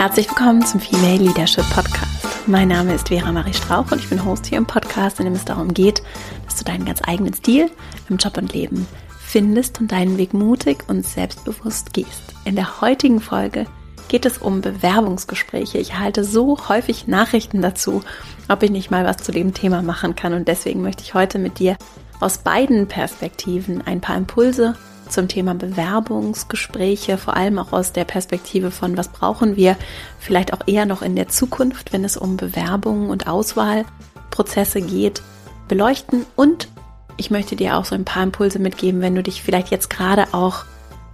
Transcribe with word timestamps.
Herzlich 0.00 0.30
willkommen 0.30 0.64
zum 0.64 0.80
Female 0.80 1.18
Leadership 1.18 1.68
Podcast. 1.74 2.48
Mein 2.48 2.68
Name 2.68 2.94
ist 2.94 3.08
Vera 3.08 3.30
Marie 3.32 3.52
Strauch 3.52 3.92
und 3.92 3.98
ich 3.98 4.08
bin 4.08 4.24
Host 4.24 4.46
hier 4.46 4.56
im 4.56 4.64
Podcast, 4.64 5.18
in 5.18 5.26
dem 5.26 5.34
es 5.34 5.44
darum 5.44 5.74
geht, 5.74 6.02
dass 6.46 6.56
du 6.56 6.64
deinen 6.64 6.86
ganz 6.86 7.02
eigenen 7.06 7.34
Stil 7.34 7.70
im 8.08 8.16
Job 8.16 8.38
und 8.38 8.54
Leben 8.54 8.86
findest 9.18 9.78
und 9.78 9.92
deinen 9.92 10.16
Weg 10.16 10.32
mutig 10.32 10.84
und 10.88 11.06
selbstbewusst 11.06 11.92
gehst. 11.92 12.22
In 12.46 12.56
der 12.56 12.80
heutigen 12.80 13.20
Folge 13.20 13.66
geht 14.08 14.24
es 14.24 14.38
um 14.38 14.62
Bewerbungsgespräche. 14.62 15.76
Ich 15.76 15.90
erhalte 15.90 16.24
so 16.24 16.56
häufig 16.70 17.06
Nachrichten 17.06 17.60
dazu, 17.60 18.02
ob 18.48 18.62
ich 18.62 18.70
nicht 18.70 18.90
mal 18.90 19.04
was 19.04 19.18
zu 19.18 19.32
dem 19.32 19.52
Thema 19.52 19.82
machen 19.82 20.16
kann 20.16 20.32
und 20.32 20.48
deswegen 20.48 20.80
möchte 20.80 21.02
ich 21.02 21.12
heute 21.12 21.38
mit 21.38 21.58
dir 21.58 21.76
aus 22.20 22.38
beiden 22.38 22.88
Perspektiven 22.88 23.82
ein 23.86 24.00
paar 24.00 24.16
Impulse 24.16 24.76
zum 25.10 25.28
Thema 25.28 25.54
Bewerbungsgespräche, 25.54 27.18
vor 27.18 27.36
allem 27.36 27.58
auch 27.58 27.72
aus 27.72 27.92
der 27.92 28.04
Perspektive 28.04 28.70
von, 28.70 28.96
was 28.96 29.08
brauchen 29.08 29.56
wir 29.56 29.76
vielleicht 30.18 30.52
auch 30.52 30.66
eher 30.66 30.86
noch 30.86 31.02
in 31.02 31.16
der 31.16 31.28
Zukunft, 31.28 31.92
wenn 31.92 32.04
es 32.04 32.16
um 32.16 32.36
Bewerbungen 32.36 33.10
und 33.10 33.26
Auswahlprozesse 33.26 34.80
geht, 34.80 35.22
beleuchten. 35.68 36.26
Und 36.36 36.68
ich 37.16 37.30
möchte 37.30 37.56
dir 37.56 37.76
auch 37.76 37.84
so 37.84 37.94
ein 37.94 38.04
paar 38.04 38.22
Impulse 38.22 38.58
mitgeben, 38.58 39.00
wenn 39.00 39.14
du 39.14 39.22
dich 39.22 39.42
vielleicht 39.42 39.70
jetzt 39.70 39.90
gerade 39.90 40.32
auch 40.32 40.64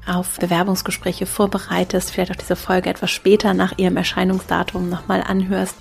auf 0.06 0.38
Bewerbungsgespräche 0.38 1.26
vorbereitest, 1.26 2.10
vielleicht 2.10 2.30
auch 2.30 2.36
diese 2.36 2.56
Folge 2.56 2.90
etwas 2.90 3.10
später 3.10 3.54
nach 3.54 3.76
ihrem 3.76 3.96
Erscheinungsdatum 3.96 4.88
nochmal 4.88 5.22
anhörst, 5.22 5.74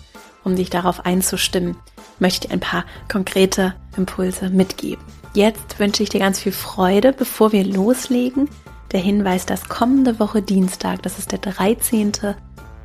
um 0.44 0.56
dich 0.56 0.70
darauf 0.70 1.06
einzustimmen, 1.06 1.78
möchte 2.20 2.46
ich 2.46 2.50
dir 2.50 2.54
ein 2.54 2.60
paar 2.60 2.86
konkrete 3.08 3.76
Impulse 3.98 4.50
mitgeben. 4.50 5.04
Jetzt 5.36 5.80
wünsche 5.80 6.02
ich 6.02 6.08
dir 6.08 6.22
ganz 6.22 6.40
viel 6.40 6.54
Freude, 6.54 7.12
bevor 7.12 7.52
wir 7.52 7.66
loslegen. 7.66 8.48
Der 8.94 9.02
Hinweis, 9.02 9.46
dass 9.46 9.68
kommende 9.68 10.18
Woche 10.18 10.42
Dienstag, 10.42 11.02
das 11.02 11.20
ist 11.20 11.34
der 11.34 11.40
13. 11.40 12.14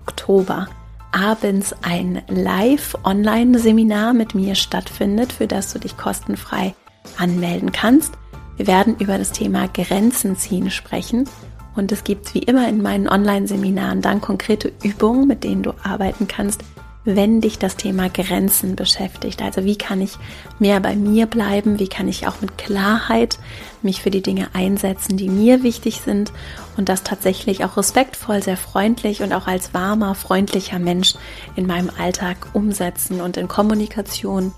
Oktober, 0.05 0.67
abends 1.13 1.73
ein 1.83 2.23
Live-Online-Seminar 2.27 4.15
mit 4.15 4.35
mir 4.35 4.57
stattfindet, 4.57 5.33
für 5.33 5.47
das 5.47 5.73
du 5.73 5.79
dich 5.79 5.97
kostenfrei 5.97 6.75
anmelden 7.17 7.71
kannst. 7.71 8.15
Wir 8.57 8.67
werden 8.67 8.97
über 8.99 9.17
das 9.17 9.31
Thema 9.31 9.69
Grenzen 9.69 10.35
ziehen 10.35 10.73
sprechen 10.73 11.29
und 11.77 11.93
es 11.93 12.03
gibt 12.03 12.35
wie 12.35 12.41
immer 12.41 12.69
in 12.69 12.83
meinen 12.83 13.09
Online-Seminaren 13.09 14.03
dann 14.03 14.21
konkrete 14.21 14.73
Übungen, 14.83 15.29
mit 15.29 15.45
denen 15.45 15.63
du 15.63 15.73
arbeiten 15.85 16.27
kannst, 16.27 16.65
wenn 17.05 17.41
dich 17.41 17.59
das 17.59 17.77
Thema 17.77 18.09
Grenzen 18.09 18.77
beschäftigt. 18.77 19.41
Also 19.43 19.65
wie 19.65 19.77
kann 19.77 20.01
ich 20.01 20.19
mehr 20.59 20.81
bei 20.81 20.97
mir 20.97 21.27
bleiben? 21.27 21.79
Wie 21.79 21.89
kann 21.89 22.09
ich 22.09 22.27
auch 22.27 22.41
mit 22.41 22.59
Klarheit 22.59 23.39
mich 23.83 24.03
für 24.03 24.11
die 24.11 24.23
Dinge 24.23 24.49
einsetzen, 24.53 25.17
die 25.17 25.29
mir 25.29 25.63
wichtig 25.63 26.03
sind 26.05 26.33
und 26.77 26.89
das 26.89 27.03
tatsächlich 27.03 27.65
auch 27.65 27.77
respektvoll, 27.77 28.43
sehr 28.43 28.59
freundlich 28.59 29.23
und 29.23 29.33
auch 29.33 29.47
als 29.47 29.73
warmer, 29.73 30.15
freundlicher 30.15 30.79
Mensch 30.79 31.15
in 31.57 31.67
meinem 31.67 31.91
Alltag 31.99 32.49
umsetzen 32.53 33.21
und 33.21 33.39
in 33.39 33.49
Kommunikation 33.49 34.53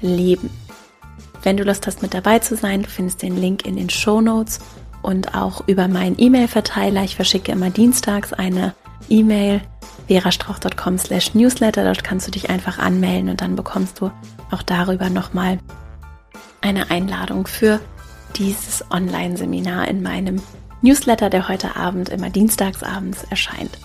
leben. 0.00 0.50
Wenn 1.42 1.56
du 1.56 1.64
Lust 1.64 1.86
hast, 1.86 2.02
mit 2.02 2.14
dabei 2.14 2.38
zu 2.38 2.56
sein, 2.56 2.82
du 2.82 2.88
findest 2.88 3.22
den 3.22 3.36
Link 3.36 3.66
in 3.66 3.76
den 3.76 3.90
Show 3.90 4.20
Notes 4.20 4.60
und 5.02 5.34
auch 5.34 5.66
über 5.66 5.88
meinen 5.88 6.16
E-Mail-Verteiler. 6.18 7.02
Ich 7.04 7.16
verschicke 7.16 7.52
immer 7.52 7.70
dienstags 7.70 8.32
eine 8.32 8.74
E-Mail 9.08 9.60
verastrauch.com 10.08 10.98
slash 10.98 11.34
newsletter. 11.34 11.84
Dort 11.84 12.04
kannst 12.04 12.26
du 12.26 12.30
dich 12.30 12.50
einfach 12.50 12.78
anmelden 12.78 13.28
und 13.30 13.40
dann 13.40 13.56
bekommst 13.56 14.00
du 14.00 14.10
auch 14.50 14.62
darüber 14.62 15.10
nochmal 15.10 15.58
eine 16.60 16.90
Einladung 16.90 17.46
für 17.46 17.80
dieses 18.36 18.84
Online-Seminar 18.90 19.88
in 19.88 20.02
meinem 20.02 20.42
Newsletter, 20.82 21.30
der 21.30 21.48
heute 21.48 21.76
Abend 21.76 22.08
immer 22.08 22.30
dienstagsabends 22.30 23.24
erscheint. 23.24 23.78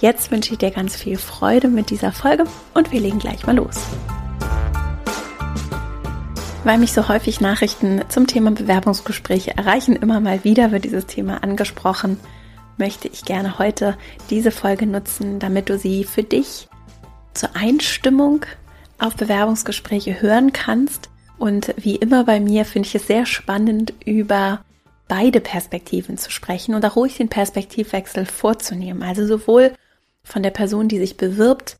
Jetzt 0.00 0.30
wünsche 0.30 0.52
ich 0.52 0.58
dir 0.58 0.70
ganz 0.70 0.96
viel 0.96 1.16
Freude 1.16 1.68
mit 1.68 1.90
dieser 1.90 2.12
Folge 2.12 2.44
und 2.74 2.92
wir 2.92 3.00
legen 3.00 3.18
gleich 3.18 3.46
mal 3.46 3.56
los. 3.56 3.80
Weil 6.64 6.78
mich 6.78 6.92
so 6.92 7.08
häufig 7.08 7.40
Nachrichten 7.40 8.02
zum 8.08 8.26
Thema 8.26 8.50
Bewerbungsgespräche 8.50 9.56
erreichen, 9.56 9.96
immer 9.96 10.20
mal 10.20 10.44
wieder 10.44 10.70
wird 10.70 10.84
dieses 10.84 11.06
Thema 11.06 11.42
angesprochen 11.42 12.18
möchte 12.78 13.08
ich 13.08 13.24
gerne 13.24 13.58
heute 13.58 13.96
diese 14.30 14.50
Folge 14.50 14.86
nutzen, 14.86 15.38
damit 15.38 15.68
du 15.68 15.78
sie 15.78 16.04
für 16.04 16.22
dich 16.22 16.68
zur 17.34 17.54
Einstimmung 17.54 18.46
auf 18.98 19.16
Bewerbungsgespräche 19.16 20.20
hören 20.20 20.52
kannst. 20.52 21.10
Und 21.38 21.74
wie 21.76 21.96
immer 21.96 22.24
bei 22.24 22.40
mir 22.40 22.64
finde 22.64 22.88
ich 22.88 22.94
es 22.94 23.06
sehr 23.06 23.26
spannend, 23.26 23.92
über 24.04 24.64
beide 25.06 25.40
Perspektiven 25.40 26.18
zu 26.18 26.30
sprechen 26.30 26.74
und 26.74 26.84
auch 26.84 26.96
ruhig 26.96 27.16
den 27.16 27.28
Perspektivwechsel 27.28 28.26
vorzunehmen. 28.26 29.02
Also 29.02 29.26
sowohl 29.26 29.72
von 30.22 30.42
der 30.42 30.50
Person, 30.50 30.88
die 30.88 30.98
sich 30.98 31.16
bewirbt, 31.16 31.78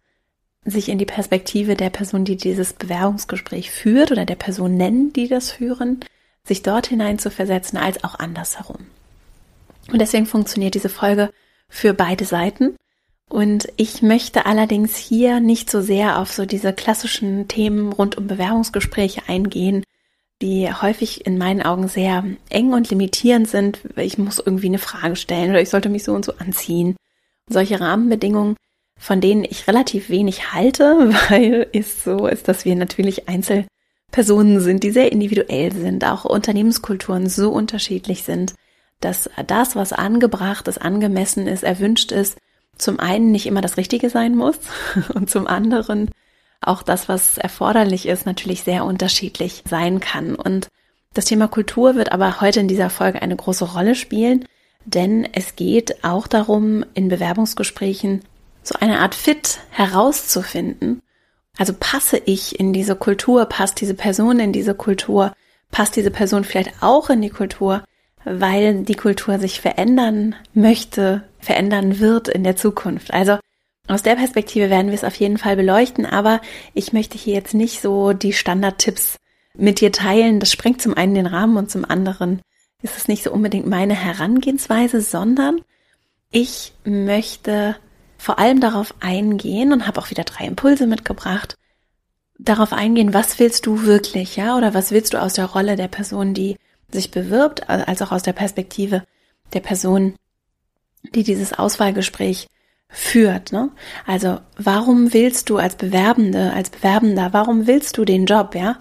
sich 0.65 0.89
in 0.89 0.99
die 0.99 1.07
Perspektive 1.07 1.77
der 1.77 1.91
Person, 1.91 2.25
die 2.25 2.37
dieses 2.37 2.73
Bewerbungsgespräch 2.73 3.71
führt 3.71 4.13
oder 4.13 4.25
der 4.25 4.37
Person 4.37 4.77
nennen, 4.77 5.13
die 5.13 5.29
das 5.29 5.51
führen, 5.51 6.01
sich 6.45 6.63
dort 6.63 6.87
hinein 6.87 7.19
zu 7.19 7.31
versetzen, 7.31 7.77
als 7.77 8.03
auch 8.05 8.19
andersherum. 8.19 8.87
Und 9.91 10.01
deswegen 10.01 10.27
funktioniert 10.27 10.75
diese 10.75 10.89
Folge 10.89 11.31
für 11.69 11.95
beide 11.95 12.25
Seiten. 12.25 12.77
Und 13.29 13.69
ich 13.77 14.01
möchte 14.03 14.47
allerdings 14.47 14.97
hier 14.97 15.41
nicht 15.41 15.71
so 15.71 15.83
sehr 15.83 16.19
auf 16.19 16.33
so 16.33 16.47
diese 16.47 16.73
klassischen 16.73 17.47
Themen 17.49 17.93
rund 17.93 18.17
um 18.17 18.27
Bewerbungsgespräche 18.27 19.23
eingehen, 19.29 19.85
die 20.41 20.73
häufig 20.73 21.27
in 21.27 21.37
meinen 21.37 21.63
Augen 21.63 21.89
sehr 21.89 22.25
eng 22.49 22.73
und 22.73 22.91
limitierend 22.91 23.49
sind. 23.49 23.81
Ich 23.97 24.17
muss 24.17 24.39
irgendwie 24.39 24.69
eine 24.69 24.79
Frage 24.79 25.17
stellen 25.17 25.51
oder 25.51 25.61
ich 25.61 25.69
sollte 25.69 25.89
mich 25.89 26.05
so 26.05 26.15
und 26.15 26.25
so 26.25 26.33
anziehen. 26.39 26.97
solche 27.51 27.81
Rahmenbedingungen, 27.81 28.57
von 28.99 29.21
denen 29.21 29.45
ich 29.45 29.69
relativ 29.69 30.11
wenig 30.11 30.53
halte, 30.53 31.11
weil 31.31 31.67
es 31.73 32.05
so 32.05 32.27
ist, 32.27 32.49
dass 32.49 32.65
wir 32.65 32.77
natürlich 32.77 33.29
Einzelpersonen 33.29 34.61
sind, 34.61 34.85
die 34.85 34.91
sehr 34.91 35.13
individuell 35.13 35.73
sind, 35.73 36.05
auch 36.05 36.25
Unternehmenskulturen 36.25 37.29
so 37.29 37.51
unterschiedlich 37.51 38.23
sind 38.23 38.55
dass 39.01 39.31
das, 39.47 39.77
was 39.77 39.93
angebracht 39.93 40.69
ist, 40.69 40.81
angemessen 40.81 41.47
ist, 41.47 41.63
erwünscht 41.63 42.13
ist, 42.13 42.39
zum 42.77 43.01
einen 43.01 43.31
nicht 43.31 43.47
immer 43.47 43.61
das 43.61 43.77
Richtige 43.77 44.11
sein 44.11 44.35
muss 44.35 44.59
und 45.15 45.31
zum 45.31 45.47
anderen 45.47 46.11
auch 46.61 46.83
das, 46.83 47.09
was 47.09 47.39
erforderlich 47.39 48.07
ist, 48.07 48.27
natürlich 48.27 48.63
sehr 48.63 48.85
unterschiedlich 48.85 49.63
sein 49.69 50.01
kann. 50.01 50.35
Und 50.35 50.69
das 51.15 51.27
Thema 51.27 51.49
Kultur 51.49 51.95
wird 51.95 52.13
aber 52.13 52.41
heute 52.41 52.61
in 52.61 52.69
dieser 52.69 52.91
Folge 52.91 53.23
eine 53.23 53.37
große 53.37 53.65
Rolle 53.65 53.95
spielen, 53.95 54.45
denn 54.85 55.29
es 55.33 55.57
geht 55.57 56.05
auch 56.05 56.27
darum, 56.27 56.85
in 56.95 57.09
Bewerbungsgesprächen 57.09 58.23
so 58.63 58.75
eine 58.81 59.01
Art 59.01 59.15
Fit 59.15 59.61
herauszufinden. 59.71 61.03
Also 61.57 61.75
passe 61.79 62.21
ich 62.25 62.59
in 62.59 62.73
diese 62.73 62.97
Kultur, 62.97 63.47
passt 63.47 63.81
diese 63.81 63.95
Person 63.95 64.39
in 64.41 64.53
diese 64.53 64.75
Kultur, 64.75 65.33
passt 65.71 65.97
diese 65.97 66.11
Person 66.11 66.45
vielleicht 66.45 66.83
auch 66.83 67.11
in 67.11 67.23
die 67.23 67.31
Kultur, 67.31 67.85
weil 68.31 68.83
die 68.85 68.95
Kultur 68.95 69.39
sich 69.39 69.61
verändern 69.61 70.35
möchte, 70.55 71.23
verändern 71.39 72.01
wird 72.01 72.29
in 72.29 72.45
der 72.45 72.57
Zukunft. 72.57 73.13
Also 73.13 73.39
aus 73.87 74.03
der 74.03 74.17
Perspektive 74.17 74.71
werden 74.71 74.89
wir 74.89 74.95
es 74.95 75.05
auf 75.05 75.15
jeden 75.15 75.39
Fall 75.39 75.57
beleuchten, 75.57 76.05
aber 76.05 76.41
ich 76.75 76.93
möchte 76.93 77.17
hier 77.17 77.35
jetzt 77.35 77.55
nicht 77.55 77.81
so 77.81 78.13
die 78.13 78.33
Standardtipps 78.33 79.17
mit 79.55 79.81
dir 79.81 79.93
teilen. 79.93 80.41
Das 80.41 80.53
sprengt 80.53 80.83
zum 80.83 80.95
einen 80.95 81.15
den 81.15 81.27
Rahmen 81.27 81.57
und 81.57 81.71
zum 81.71 81.85
anderen 81.85 82.43
ist 82.83 82.97
es 82.97 83.09
nicht 83.09 83.25
so 83.25 83.33
unbedingt 83.33 83.67
meine 83.67 83.95
Herangehensweise, 83.95 85.01
sondern 85.01 85.61
ich 86.31 86.75
möchte 86.85 87.77
vor 88.19 88.39
allem 88.39 88.61
darauf 88.61 88.95
eingehen 89.01 89.73
und 89.73 89.87
habe 89.87 90.01
auch 90.01 90.11
wieder 90.11 90.25
drei 90.25 90.45
Impulse 90.45 90.87
mitgebracht, 90.87 91.57
darauf 92.39 92.73
eingehen, 92.73 93.15
was 93.15 93.39
willst 93.39 93.67
du 93.67 93.85
wirklich, 93.85 94.37
ja, 94.37 94.57
oder 94.57 94.75
was 94.75 94.91
willst 94.91 95.15
du 95.15 95.21
aus 95.21 95.35
der 95.35 95.47
Rolle 95.47 95.77
der 95.77 95.89
Person, 95.89 96.35
die 96.35 96.57
sich 96.91 97.11
bewirbt, 97.11 97.69
als 97.69 98.03
auch 98.03 98.13
aus 98.13 98.23
der 98.23 98.33
Perspektive 98.33 99.05
der 99.53 99.61
Person, 99.61 100.15
die 101.15 101.23
dieses 101.23 101.53
Auswahlgespräch 101.53 102.49
führt. 102.89 103.53
Ne? 103.53 103.71
Also 104.07 104.41
warum 104.57 105.13
willst 105.13 105.51
du 105.51 105.59
als 105.59 105.77
Bewerbende, 105.77 106.53
als 106.53 106.71
Bewerbender, 106.71 107.33
warum 107.33 107.67
willst 107.67 107.99
du 107.99 108.05
den 108.05 108.27
Job, 108.27 108.55
ja? 108.55 108.79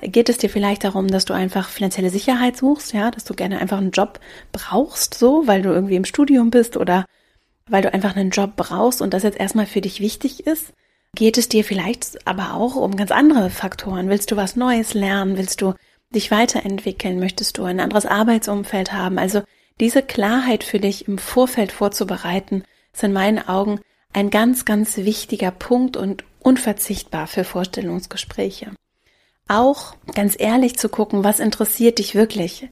Geht 0.00 0.28
es 0.28 0.38
dir 0.38 0.48
vielleicht 0.48 0.84
darum, 0.84 1.08
dass 1.08 1.24
du 1.24 1.34
einfach 1.34 1.68
finanzielle 1.68 2.10
Sicherheit 2.10 2.56
suchst, 2.56 2.92
ja, 2.92 3.10
dass 3.10 3.24
du 3.24 3.34
gerne 3.34 3.58
einfach 3.58 3.78
einen 3.78 3.90
Job 3.90 4.20
brauchst, 4.52 5.14
so, 5.14 5.48
weil 5.48 5.62
du 5.62 5.70
irgendwie 5.70 5.96
im 5.96 6.04
Studium 6.04 6.50
bist 6.50 6.76
oder 6.76 7.04
weil 7.66 7.82
du 7.82 7.92
einfach 7.92 8.14
einen 8.14 8.30
Job 8.30 8.52
brauchst 8.54 9.02
und 9.02 9.12
das 9.12 9.24
jetzt 9.24 9.40
erstmal 9.40 9.66
für 9.66 9.80
dich 9.80 9.98
wichtig 9.98 10.46
ist? 10.46 10.72
Geht 11.16 11.36
es 11.36 11.48
dir 11.48 11.64
vielleicht 11.64 12.28
aber 12.28 12.54
auch 12.54 12.76
um 12.76 12.94
ganz 12.94 13.10
andere 13.10 13.50
Faktoren? 13.50 14.08
Willst 14.08 14.30
du 14.30 14.36
was 14.36 14.54
Neues 14.54 14.94
lernen? 14.94 15.36
Willst 15.36 15.60
du 15.62 15.74
dich 16.14 16.30
weiterentwickeln? 16.30 17.18
Möchtest 17.18 17.58
du 17.58 17.64
ein 17.64 17.80
anderes 17.80 18.06
Arbeitsumfeld 18.06 18.92
haben? 18.92 19.18
Also 19.18 19.42
diese 19.80 20.02
Klarheit 20.02 20.64
für 20.64 20.80
dich 20.80 21.06
im 21.08 21.18
Vorfeld 21.18 21.72
vorzubereiten, 21.72 22.64
ist 22.92 23.04
in 23.04 23.12
meinen 23.12 23.46
Augen 23.46 23.80
ein 24.12 24.30
ganz, 24.30 24.64
ganz 24.64 24.96
wichtiger 24.96 25.50
Punkt 25.50 25.96
und 25.96 26.24
unverzichtbar 26.40 27.26
für 27.26 27.44
Vorstellungsgespräche. 27.44 28.72
Auch 29.48 29.94
ganz 30.14 30.34
ehrlich 30.38 30.76
zu 30.78 30.88
gucken, 30.88 31.24
was 31.24 31.40
interessiert 31.40 31.98
dich 31.98 32.14
wirklich, 32.14 32.68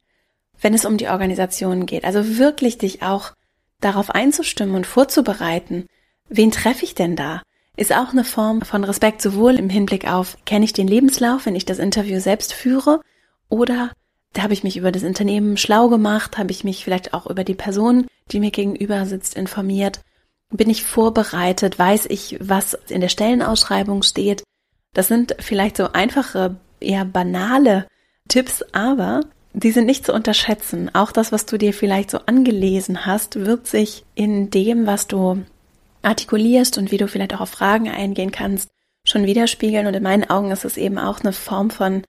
wenn 0.61 0.75
es 0.75 0.85
um 0.85 0.97
die 0.97 1.09
Organisation 1.09 1.87
geht. 1.87 2.05
Also 2.05 2.39
wirklich 2.39 2.79
dich 2.79 3.03
auch 3.03 3.33
darauf 3.81 4.11
einzustimmen 4.11 4.75
und 4.75 4.87
vorzubereiten, 4.87 5.87
wen 6.29 6.51
treffe 6.51 6.85
ich 6.85 6.95
denn 6.95 7.17
da? 7.17 7.43
Ist 7.77 7.95
auch 7.95 8.13
eine 8.13 8.25
Form 8.25 8.63
von 8.63 8.85
Respekt 8.85 9.21
sowohl 9.21 9.57
im 9.57 9.69
Hinblick 9.69 10.07
auf, 10.11 10.39
kenne 10.47 10.65
ich 10.65 10.73
den 10.73 10.89
Lebenslauf, 10.89 11.45
wenn 11.45 11.57
ich 11.57 11.67
das 11.67 11.79
Interview 11.79 12.21
selbst 12.21 12.55
führe, 12.55 13.01
oder 13.49 13.93
da 14.33 14.43
habe 14.43 14.53
ich 14.53 14.65
mich 14.65 14.77
über 14.77 14.93
das 14.93 15.03
Unternehmen 15.03 15.57
schlau 15.57 15.89
gemacht, 15.89 16.37
habe 16.37 16.51
ich 16.51 16.63
mich 16.63 16.85
vielleicht 16.85 17.15
auch 17.15 17.27
über 17.27 17.45
die 17.45 17.55
Person, 17.55 18.07
die 18.31 18.41
mir 18.41 18.51
gegenüber 18.51 19.07
sitzt, 19.07 19.35
informiert, 19.35 20.01
bin 20.51 20.71
ich 20.71 20.85
vorbereitet, 20.85 21.79
weiß 21.79 22.07
ich, 22.07 22.37
was 22.41 22.75
in 22.89 23.01
der 23.01 23.09
Stellenausschreibung 23.09 24.03
steht. 24.03 24.43
Das 24.95 25.09
sind 25.09 25.35
vielleicht 25.39 25.77
so 25.77 25.93
einfache, 25.93 26.57
eher 26.81 27.05
banale 27.05 27.87
Tipps, 28.29 28.63
aber 28.73 29.23
die 29.53 29.71
sind 29.71 29.87
nicht 29.87 30.05
zu 30.05 30.13
unterschätzen. 30.13 30.95
Auch 30.95 31.13
das, 31.13 31.33
was 31.33 31.47
du 31.47 31.57
dir 31.57 31.73
vielleicht 31.73 32.11
so 32.11 32.19
angelesen 32.27 33.07
hast, 33.07 33.37
wird 33.37 33.67
sich 33.67 34.05
in 34.15 34.51
dem, 34.51 34.87
was 34.87 35.07
du 35.07 35.45
artikulierst 36.03 36.77
und 36.79 36.93
wie 36.93 36.99
du 36.99 37.09
vielleicht 37.09 37.35
auch 37.35 37.41
auf 37.41 37.51
Fragen 37.51 37.89
eingehen 37.89 38.33
kannst, 38.33 38.69
schon 39.05 39.25
widerspiegeln. 39.25 39.87
Und 39.87 39.95
in 39.95 40.03
meinen 40.03 40.29
Augen 40.29 40.51
ist 40.51 40.65
es 40.65 40.77
eben 40.77 40.99
auch 40.99 41.21
eine 41.21 41.33
Form 41.33 41.71
von 41.71 42.03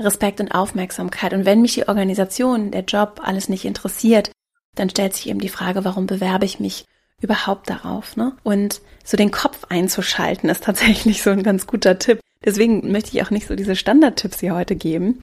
Respekt 0.00 0.40
und 0.40 0.52
Aufmerksamkeit. 0.52 1.32
Und 1.32 1.44
wenn 1.44 1.62
mich 1.62 1.74
die 1.74 1.88
Organisation, 1.88 2.70
der 2.70 2.84
Job, 2.84 3.20
alles 3.22 3.48
nicht 3.48 3.64
interessiert, 3.64 4.30
dann 4.74 4.90
stellt 4.90 5.14
sich 5.14 5.28
eben 5.28 5.40
die 5.40 5.48
Frage, 5.48 5.84
warum 5.84 6.06
bewerbe 6.06 6.44
ich 6.44 6.60
mich 6.60 6.84
überhaupt 7.20 7.68
darauf? 7.68 8.16
Ne? 8.16 8.36
Und 8.42 8.80
so 9.04 9.16
den 9.16 9.30
Kopf 9.30 9.66
einzuschalten, 9.68 10.48
ist 10.48 10.64
tatsächlich 10.64 11.22
so 11.22 11.30
ein 11.30 11.42
ganz 11.42 11.66
guter 11.66 11.98
Tipp. 11.98 12.20
Deswegen 12.44 12.90
möchte 12.90 13.16
ich 13.16 13.22
auch 13.22 13.30
nicht 13.30 13.46
so 13.46 13.54
diese 13.54 13.76
Standardtipps 13.76 14.40
hier 14.40 14.54
heute 14.54 14.74
geben, 14.74 15.20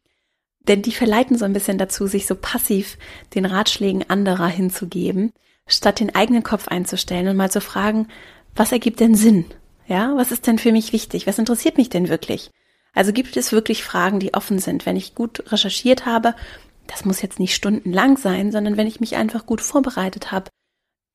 denn 0.67 0.81
die 0.81 0.91
verleiten 0.91 1.37
so 1.37 1.45
ein 1.45 1.53
bisschen 1.53 1.77
dazu, 1.77 2.07
sich 2.07 2.27
so 2.27 2.35
passiv 2.35 2.97
den 3.33 3.45
Ratschlägen 3.45 4.09
anderer 4.09 4.47
hinzugeben, 4.47 5.31
statt 5.65 5.99
den 5.99 6.13
eigenen 6.13 6.43
Kopf 6.43 6.67
einzustellen 6.67 7.27
und 7.27 7.37
mal 7.37 7.49
zu 7.49 7.61
fragen, 7.61 8.07
was 8.55 8.71
ergibt 8.71 8.99
denn 8.99 9.15
Sinn? 9.15 9.45
Ja, 9.87 10.13
was 10.17 10.31
ist 10.31 10.45
denn 10.47 10.59
für 10.59 10.71
mich 10.71 10.93
wichtig? 10.93 11.27
Was 11.27 11.39
interessiert 11.39 11.77
mich 11.77 11.89
denn 11.89 12.09
wirklich? 12.09 12.51
Also 12.97 13.13
gibt 13.13 13.37
es 13.37 13.51
wirklich 13.51 13.83
Fragen, 13.83 14.19
die 14.19 14.33
offen 14.33 14.57
sind, 14.57 14.87
wenn 14.87 14.95
ich 14.95 15.13
gut 15.13 15.51
recherchiert 15.51 16.07
habe, 16.07 16.33
das 16.87 17.05
muss 17.05 17.21
jetzt 17.21 17.39
nicht 17.39 17.53
stundenlang 17.53 18.17
sein, 18.17 18.51
sondern 18.51 18.75
wenn 18.75 18.87
ich 18.87 18.99
mich 18.99 19.15
einfach 19.15 19.45
gut 19.45 19.61
vorbereitet 19.61 20.31
habe. 20.31 20.49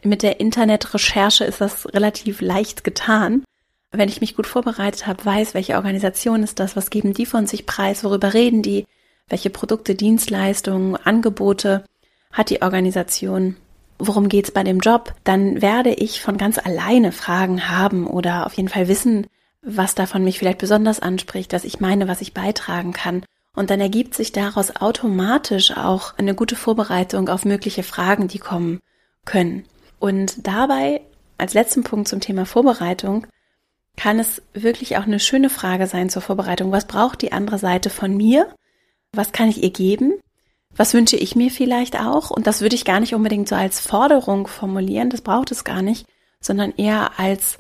Mit 0.05 0.23
der 0.23 0.39
Internetrecherche 0.39 1.43
ist 1.43 1.61
das 1.61 1.93
relativ 1.93 2.41
leicht 2.41 2.85
getan. 2.85 3.43
Wenn 3.91 4.09
ich 4.09 4.21
mich 4.21 4.37
gut 4.37 4.47
vorbereitet 4.47 5.09
habe, 5.09 5.25
weiß, 5.25 5.55
welche 5.55 5.75
Organisation 5.75 6.45
ist 6.45 6.61
das, 6.61 6.77
was 6.77 6.89
geben 6.89 7.15
die 7.15 7.27
von 7.27 7.49
sich 7.49 7.67
preis, 7.67 8.05
worüber 8.05 8.33
reden 8.33 8.63
die, 8.63 8.87
welche 9.29 9.51
Produkte, 9.51 9.97
Dienstleistungen, 9.97 10.95
Angebote 10.95 11.85
hat 12.33 12.51
die 12.51 12.63
Organisation, 12.63 13.57
worum 13.99 14.29
geht's 14.29 14.53
bei 14.53 14.63
dem 14.63 14.79
Job, 14.79 15.15
dann 15.25 15.61
werde 15.61 15.91
ich 15.91 16.21
von 16.21 16.39
ganz 16.39 16.59
alleine 16.59 17.11
Fragen 17.11 17.69
haben 17.69 18.07
oder 18.07 18.47
auf 18.47 18.55
jeden 18.55 18.69
Fall 18.69 18.87
wissen, 18.87 19.27
was 19.63 19.95
davon 19.95 20.25
mich 20.25 20.39
vielleicht 20.39 20.59
besonders 20.59 21.01
anspricht, 21.01 21.53
was 21.53 21.65
ich 21.65 21.81
meine, 21.81 22.09
was 22.09 22.21
ich 22.21 22.35
beitragen 22.35 22.93
kann. 22.93 23.25
Und 23.55 23.71
dann 23.71 23.81
ergibt 23.81 24.15
sich 24.15 24.33
daraus 24.33 24.77
automatisch 24.77 25.77
auch 25.77 26.19
eine 26.19 26.35
gute 26.35 26.57
Vorbereitung 26.57 27.29
auf 27.29 27.45
mögliche 27.45 27.83
Fragen, 27.83 28.29
die 28.29 28.39
kommen 28.39 28.81
können. 29.25 29.65
Und 29.99 30.47
dabei, 30.47 31.03
als 31.39 31.55
letzten 31.55 31.85
Punkt 31.85 32.09
zum 32.09 32.21
Thema 32.21 32.47
Vorbereitung, 32.47 33.27
kann 33.97 34.19
es 34.19 34.43
wirklich 34.55 34.97
auch 34.97 35.03
eine 35.03 35.21
schöne 35.21 35.51
Frage 35.51 35.87
sein 35.87 36.09
zur 36.09 36.23
Vorbereitung. 36.23 36.73
Was 36.73 36.87
braucht 36.87 37.21
die 37.21 37.33
andere 37.33 37.59
Seite 37.59 37.91
von 37.91 38.17
mir? 38.17 38.49
was 39.15 39.33
kann 39.33 39.49
ich 39.49 39.63
ihr 39.63 39.71
geben? 39.71 40.15
Was 40.75 40.95
wünsche 40.95 41.17
ich 41.17 41.37
mir 41.37 41.51
vielleicht 41.51 42.01
auch? 42.01 42.31
Und 42.31 42.47
das 42.47 42.63
würde 42.63 42.75
ich 42.75 42.85
gar 42.85 43.01
nicht 43.01 43.15
unbedingt 43.15 43.49
so 43.49 43.55
als 43.55 43.79
Forderung 43.79 44.47
formulieren, 44.47 45.11
das 45.11 45.21
braucht 45.21 45.53
es 45.53 45.65
gar 45.65 45.83
nicht, 45.83 46.07
sondern 46.41 46.73
eher 46.77 47.19
als, 47.19 47.59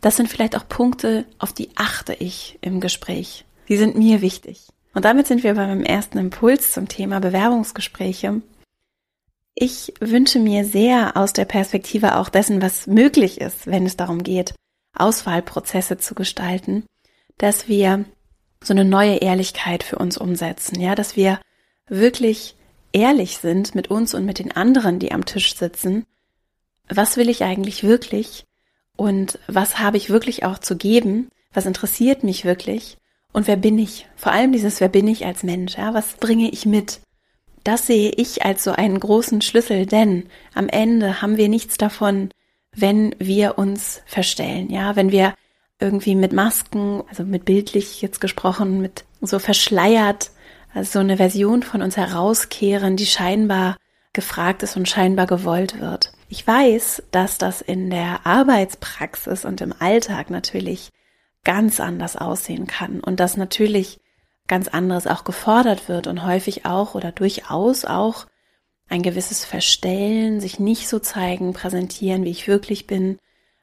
das 0.00 0.16
sind 0.16 0.28
vielleicht 0.28 0.56
auch 0.56 0.68
Punkte, 0.68 1.26
auf 1.38 1.52
die 1.52 1.70
achte 1.74 2.14
ich 2.14 2.58
im 2.60 2.80
Gespräch. 2.80 3.44
Die 3.68 3.76
sind 3.76 3.96
mir 3.96 4.20
wichtig. 4.20 4.66
Und 4.94 5.04
damit 5.04 5.26
sind 5.26 5.44
wir 5.44 5.54
beim 5.54 5.82
ersten 5.82 6.18
Impuls 6.18 6.72
zum 6.72 6.88
Thema 6.88 7.20
Bewerbungsgespräche. 7.20 8.42
Ich 9.54 9.92
wünsche 10.00 10.38
mir 10.38 10.64
sehr 10.64 11.16
aus 11.16 11.32
der 11.32 11.44
Perspektive 11.44 12.16
auch 12.16 12.28
dessen, 12.28 12.62
was 12.62 12.86
möglich 12.86 13.40
ist, 13.40 13.66
wenn 13.66 13.86
es 13.86 13.96
darum 13.96 14.22
geht, 14.22 14.54
Auswahlprozesse 14.94 15.98
zu 15.98 16.14
gestalten, 16.14 16.84
dass 17.38 17.68
wir 17.68 18.04
so 18.62 18.72
eine 18.74 18.84
neue 18.84 19.16
Ehrlichkeit 19.16 19.82
für 19.82 19.96
uns 19.96 20.18
umsetzen, 20.18 20.80
ja, 20.80 20.94
dass 20.94 21.16
wir 21.16 21.40
wirklich 21.88 22.56
ehrlich 22.92 23.38
sind 23.38 23.74
mit 23.74 23.88
uns 23.88 24.14
und 24.14 24.24
mit 24.24 24.38
den 24.38 24.52
anderen, 24.52 24.98
die 24.98 25.12
am 25.12 25.24
Tisch 25.24 25.56
sitzen. 25.56 26.04
Was 26.88 27.16
will 27.16 27.28
ich 27.28 27.44
eigentlich 27.44 27.82
wirklich? 27.82 28.44
Und 29.00 29.38
was 29.46 29.78
habe 29.78 29.96
ich 29.96 30.10
wirklich 30.10 30.44
auch 30.44 30.58
zu 30.58 30.76
geben? 30.76 31.30
Was 31.54 31.64
interessiert 31.64 32.22
mich 32.22 32.44
wirklich? 32.44 32.98
Und 33.32 33.46
wer 33.46 33.56
bin 33.56 33.78
ich? 33.78 34.06
Vor 34.14 34.30
allem 34.30 34.52
dieses 34.52 34.78
Wer 34.78 34.90
bin 34.90 35.08
ich 35.08 35.24
als 35.24 35.42
Mensch? 35.42 35.78
Ja, 35.78 35.94
was 35.94 36.18
bringe 36.18 36.50
ich 36.50 36.66
mit? 36.66 37.00
Das 37.64 37.86
sehe 37.86 38.10
ich 38.10 38.44
als 38.44 38.62
so 38.62 38.72
einen 38.72 39.00
großen 39.00 39.40
Schlüssel, 39.40 39.86
denn 39.86 40.24
am 40.52 40.68
Ende 40.68 41.22
haben 41.22 41.38
wir 41.38 41.48
nichts 41.48 41.78
davon, 41.78 42.28
wenn 42.76 43.14
wir 43.18 43.56
uns 43.56 44.02
verstellen, 44.04 44.68
ja, 44.68 44.96
wenn 44.96 45.12
wir 45.12 45.32
irgendwie 45.78 46.14
mit 46.14 46.34
Masken, 46.34 47.02
also 47.08 47.24
mit 47.24 47.46
bildlich 47.46 48.02
jetzt 48.02 48.20
gesprochen, 48.20 48.82
mit 48.82 49.06
so 49.22 49.38
verschleiert, 49.38 50.30
also 50.74 50.92
so 50.92 50.98
eine 50.98 51.16
Version 51.16 51.62
von 51.62 51.80
uns 51.80 51.96
herauskehren, 51.96 52.98
die 52.98 53.06
scheinbar 53.06 53.78
gefragt 54.12 54.62
ist 54.62 54.76
und 54.76 54.90
scheinbar 54.90 55.26
gewollt 55.26 55.80
wird. 55.80 56.12
Ich 56.32 56.46
weiß, 56.46 57.02
dass 57.10 57.38
das 57.38 57.60
in 57.60 57.90
der 57.90 58.24
Arbeitspraxis 58.24 59.44
und 59.44 59.60
im 59.62 59.74
Alltag 59.76 60.30
natürlich 60.30 60.90
ganz 61.42 61.80
anders 61.80 62.14
aussehen 62.14 62.68
kann 62.68 63.00
und 63.00 63.18
dass 63.18 63.36
natürlich 63.36 63.98
ganz 64.46 64.68
anderes 64.68 65.08
auch 65.08 65.24
gefordert 65.24 65.88
wird 65.88 66.06
und 66.06 66.24
häufig 66.24 66.66
auch 66.66 66.94
oder 66.94 67.10
durchaus 67.10 67.84
auch 67.84 68.26
ein 68.88 69.02
gewisses 69.02 69.44
Verstellen, 69.44 70.40
sich 70.40 70.60
nicht 70.60 70.88
so 70.88 71.00
zeigen, 71.00 71.52
präsentieren, 71.52 72.24
wie 72.24 72.30
ich 72.30 72.46
wirklich 72.46 72.86
bin, 72.86 73.18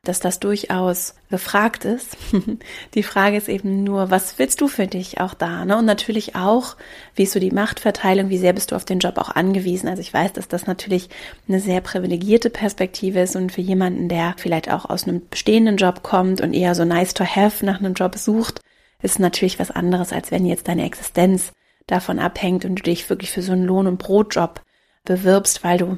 dass 0.07 0.19
das 0.19 0.39
durchaus 0.39 1.15
gefragt 1.30 1.86
ist. 1.86 2.18
die 2.94 3.04
Frage 3.04 3.38
ist 3.38 3.50
eben 3.50 3.83
nur, 3.83 4.09
was 4.09 4.39
willst 4.39 4.62
du 4.62 4.68
für 4.68 4.88
dich 4.88 5.19
auch 5.19 5.33
da? 5.33 5.65
Ne? 5.65 5.77
Und 5.77 5.86
natürlich 5.86 6.36
auch, 6.36 6.77
wie 7.15 7.24
ist 7.24 7.33
so 7.33 7.39
die 7.39 7.51
Machtverteilung, 7.51 8.30
wie 8.30 8.38
sehr 8.38 8.54
bist 8.54 8.71
du 8.71 8.75
auf 8.75 8.86
den 8.86 9.00
Job 9.00 9.18
auch 9.18 9.29
angewiesen? 9.29 9.89
Also 9.89 10.01
ich 10.01 10.13
weiß, 10.13 10.34
dass 10.34 10.48
das 10.48 10.67
natürlich 10.67 11.10
eine 11.48 11.60
sehr 11.60 11.81
privilegierte 11.81 12.50
Perspektive 12.50 13.20
ist 13.22 13.36
und 13.36 13.51
für 13.51 13.62
jemanden, 13.62 14.10
der 14.10 14.36
vielleicht 14.38 14.72
auch 14.72 14.86
aus 14.86 15.03
einem 15.03 15.22
bestehenden 15.29 15.77
Job 15.77 16.03
kommt 16.03 16.41
und 16.41 16.53
eher 16.53 16.75
so 16.75 16.86
nice 16.86 17.13
to 17.13 17.25
have 17.25 17.65
nach 17.65 17.79
einem 17.79 17.93
Job 17.93 18.15
sucht, 18.15 18.62
ist 19.01 19.20
natürlich 19.20 19.60
was 19.60 19.72
anderes, 19.72 20.13
als 20.13 20.31
wenn 20.31 20.46
jetzt 20.46 20.67
deine 20.67 20.86
Existenz 20.86 21.51
davon 21.86 22.20
abhängt 22.20 22.65
und 22.65 22.75
du 22.75 22.84
dich 22.84 23.10
wirklich 23.10 23.31
für 23.31 23.41
so 23.41 23.53
einen 23.53 23.65
Lohn- 23.65 23.88
und 23.88 23.98
Brotjob 23.98 24.62
bewirbst, 25.05 25.63
weil 25.63 25.77
du 25.77 25.98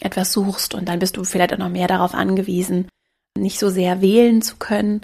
etwas 0.00 0.32
suchst 0.32 0.74
und 0.74 0.88
dann 0.88 0.98
bist 0.98 1.16
du 1.16 1.24
vielleicht 1.24 1.52
auch 1.52 1.58
noch 1.58 1.68
mehr 1.68 1.88
darauf 1.88 2.14
angewiesen, 2.14 2.88
nicht 3.36 3.58
so 3.58 3.68
sehr 3.70 4.00
wählen 4.00 4.42
zu 4.42 4.56
können. 4.56 5.00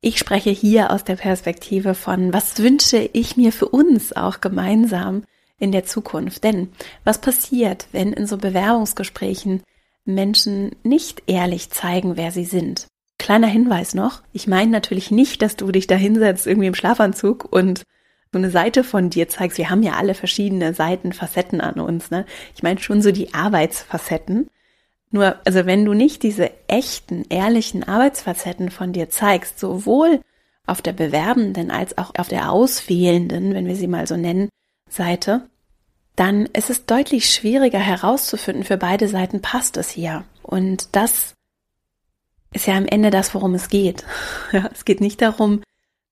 Ich 0.00 0.18
spreche 0.18 0.50
hier 0.50 0.92
aus 0.92 1.04
der 1.04 1.16
Perspektive 1.16 1.94
von, 1.94 2.32
was 2.32 2.58
wünsche 2.58 3.10
ich 3.12 3.36
mir 3.36 3.52
für 3.52 3.68
uns 3.68 4.12
auch 4.12 4.40
gemeinsam 4.40 5.24
in 5.58 5.72
der 5.72 5.84
Zukunft? 5.84 6.44
Denn 6.44 6.70
was 7.04 7.20
passiert, 7.20 7.88
wenn 7.92 8.12
in 8.12 8.26
so 8.26 8.38
Bewerbungsgesprächen 8.38 9.62
Menschen 10.04 10.76
nicht 10.82 11.24
ehrlich 11.26 11.70
zeigen, 11.70 12.16
wer 12.16 12.30
sie 12.30 12.44
sind? 12.44 12.86
Kleiner 13.18 13.48
Hinweis 13.48 13.94
noch, 13.94 14.22
ich 14.32 14.46
meine 14.46 14.70
natürlich 14.70 15.10
nicht, 15.10 15.42
dass 15.42 15.56
du 15.56 15.72
dich 15.72 15.88
da 15.88 15.96
hinsetzt 15.96 16.46
irgendwie 16.46 16.68
im 16.68 16.74
Schlafanzug 16.74 17.44
und 17.50 17.82
so 18.32 18.38
eine 18.38 18.50
Seite 18.50 18.84
von 18.84 19.10
dir 19.10 19.28
zeigst. 19.28 19.58
Wir 19.58 19.70
haben 19.70 19.82
ja 19.82 19.94
alle 19.94 20.14
verschiedene 20.14 20.74
Seiten, 20.74 21.12
Facetten 21.12 21.60
an 21.60 21.80
uns. 21.80 22.10
Ne? 22.10 22.26
Ich 22.54 22.62
meine 22.62 22.78
schon 22.78 23.02
so 23.02 23.10
die 23.10 23.34
Arbeitsfacetten. 23.34 24.48
Nur, 25.10 25.36
also 25.44 25.64
wenn 25.66 25.84
du 25.84 25.94
nicht 25.94 26.22
diese 26.22 26.50
echten, 26.68 27.24
ehrlichen 27.28 27.82
Arbeitsfacetten 27.82 28.70
von 28.70 28.92
dir 28.92 29.08
zeigst, 29.08 29.58
sowohl 29.58 30.20
auf 30.66 30.82
der 30.82 30.92
bewerbenden 30.92 31.70
als 31.70 31.96
auch 31.96 32.12
auf 32.18 32.28
der 32.28 32.52
auswählenden, 32.52 33.54
wenn 33.54 33.66
wir 33.66 33.76
sie 33.76 33.86
mal 33.86 34.06
so 34.06 34.16
nennen, 34.16 34.50
Seite, 34.88 35.48
dann 36.16 36.46
ist 36.46 36.68
es 36.68 36.84
deutlich 36.84 37.32
schwieriger 37.32 37.78
herauszufinden, 37.78 38.64
für 38.64 38.76
beide 38.76 39.08
Seiten 39.08 39.40
passt 39.40 39.76
es 39.76 39.88
hier. 39.88 40.24
Und 40.42 40.94
das 40.96 41.34
ist 42.52 42.66
ja 42.66 42.76
am 42.76 42.86
Ende 42.86 43.10
das, 43.10 43.34
worum 43.34 43.54
es 43.54 43.68
geht. 43.68 44.04
Ja, 44.52 44.68
es 44.72 44.84
geht 44.84 45.00
nicht 45.00 45.22
darum, 45.22 45.62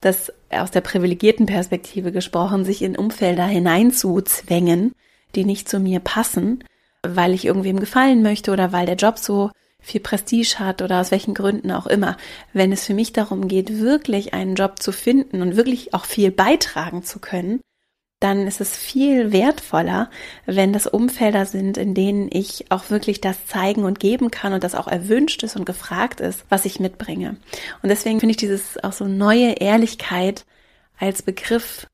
dass 0.00 0.32
aus 0.50 0.70
der 0.70 0.82
privilegierten 0.82 1.46
Perspektive 1.46 2.12
gesprochen, 2.12 2.64
sich 2.64 2.82
in 2.82 2.96
Umfelder 2.96 3.46
hineinzuzwängen, 3.46 4.92
die 5.34 5.44
nicht 5.44 5.68
zu 5.68 5.80
mir 5.80 6.00
passen, 6.00 6.62
weil 7.14 7.34
ich 7.34 7.44
irgendwem 7.44 7.78
gefallen 7.78 8.22
möchte 8.22 8.50
oder 8.50 8.72
weil 8.72 8.86
der 8.86 8.96
Job 8.96 9.18
so 9.18 9.50
viel 9.80 10.00
Prestige 10.00 10.58
hat 10.58 10.82
oder 10.82 11.00
aus 11.00 11.10
welchen 11.12 11.34
Gründen 11.34 11.70
auch 11.70 11.86
immer. 11.86 12.16
Wenn 12.52 12.72
es 12.72 12.84
für 12.84 12.94
mich 12.94 13.12
darum 13.12 13.46
geht, 13.46 13.78
wirklich 13.78 14.34
einen 14.34 14.56
Job 14.56 14.82
zu 14.82 14.90
finden 14.90 15.42
und 15.42 15.56
wirklich 15.56 15.94
auch 15.94 16.04
viel 16.04 16.32
beitragen 16.32 17.04
zu 17.04 17.20
können, 17.20 17.60
dann 18.20 18.46
ist 18.46 18.60
es 18.60 18.74
viel 18.74 19.30
wertvoller, 19.30 20.10
wenn 20.46 20.72
das 20.72 20.86
Umfelder 20.86 21.44
sind, 21.44 21.76
in 21.76 21.94
denen 21.94 22.30
ich 22.32 22.70
auch 22.70 22.88
wirklich 22.88 23.20
das 23.20 23.46
zeigen 23.46 23.84
und 23.84 24.00
geben 24.00 24.30
kann 24.30 24.54
und 24.54 24.64
das 24.64 24.74
auch 24.74 24.88
erwünscht 24.88 25.42
ist 25.42 25.54
und 25.54 25.66
gefragt 25.66 26.20
ist, 26.20 26.44
was 26.48 26.64
ich 26.64 26.80
mitbringe. 26.80 27.36
Und 27.82 27.90
deswegen 27.90 28.18
finde 28.20 28.30
ich 28.30 28.38
dieses 28.38 28.82
auch 28.82 28.92
so 28.92 29.04
neue 29.06 29.52
Ehrlichkeit 29.52 30.46
als 30.98 31.20
Begriff 31.20 31.86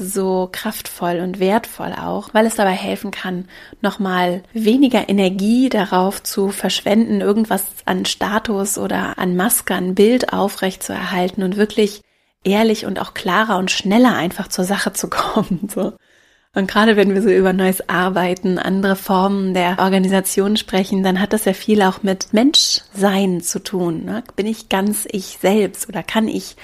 so 0.00 0.48
kraftvoll 0.50 1.20
und 1.20 1.38
wertvoll 1.38 1.92
auch, 1.92 2.30
weil 2.32 2.46
es 2.46 2.56
dabei 2.56 2.72
helfen 2.72 3.10
kann, 3.10 3.46
nochmal 3.80 4.42
weniger 4.52 5.08
Energie 5.08 5.68
darauf 5.68 6.22
zu 6.22 6.50
verschwenden, 6.50 7.20
irgendwas 7.20 7.64
an 7.84 8.06
Status 8.06 8.78
oder 8.78 9.18
an 9.18 9.36
Maske, 9.36 9.74
an 9.74 9.94
Bild 9.94 10.32
aufrecht 10.32 10.82
zu 10.82 10.92
erhalten 10.92 11.42
und 11.42 11.56
wirklich 11.56 12.02
ehrlich 12.42 12.86
und 12.86 12.98
auch 13.00 13.14
klarer 13.14 13.58
und 13.58 13.70
schneller 13.70 14.14
einfach 14.14 14.48
zur 14.48 14.64
Sache 14.64 14.92
zu 14.92 15.08
kommen. 15.10 15.68
So. 15.72 15.92
Und 16.52 16.68
gerade 16.68 16.96
wenn 16.96 17.14
wir 17.14 17.22
so 17.22 17.30
über 17.30 17.52
neues 17.52 17.88
Arbeiten, 17.88 18.58
andere 18.58 18.96
Formen 18.96 19.54
der 19.54 19.78
Organisation 19.78 20.56
sprechen, 20.56 21.04
dann 21.04 21.20
hat 21.20 21.32
das 21.32 21.44
ja 21.44 21.52
viel 21.52 21.80
auch 21.82 22.02
mit 22.02 22.32
Menschsein 22.32 23.40
zu 23.40 23.62
tun. 23.62 24.04
Ne? 24.04 24.24
Bin 24.34 24.46
ich 24.46 24.68
ganz 24.68 25.06
ich 25.12 25.38
selbst 25.40 25.88
oder 25.88 26.02
kann 26.02 26.26
ich 26.26 26.56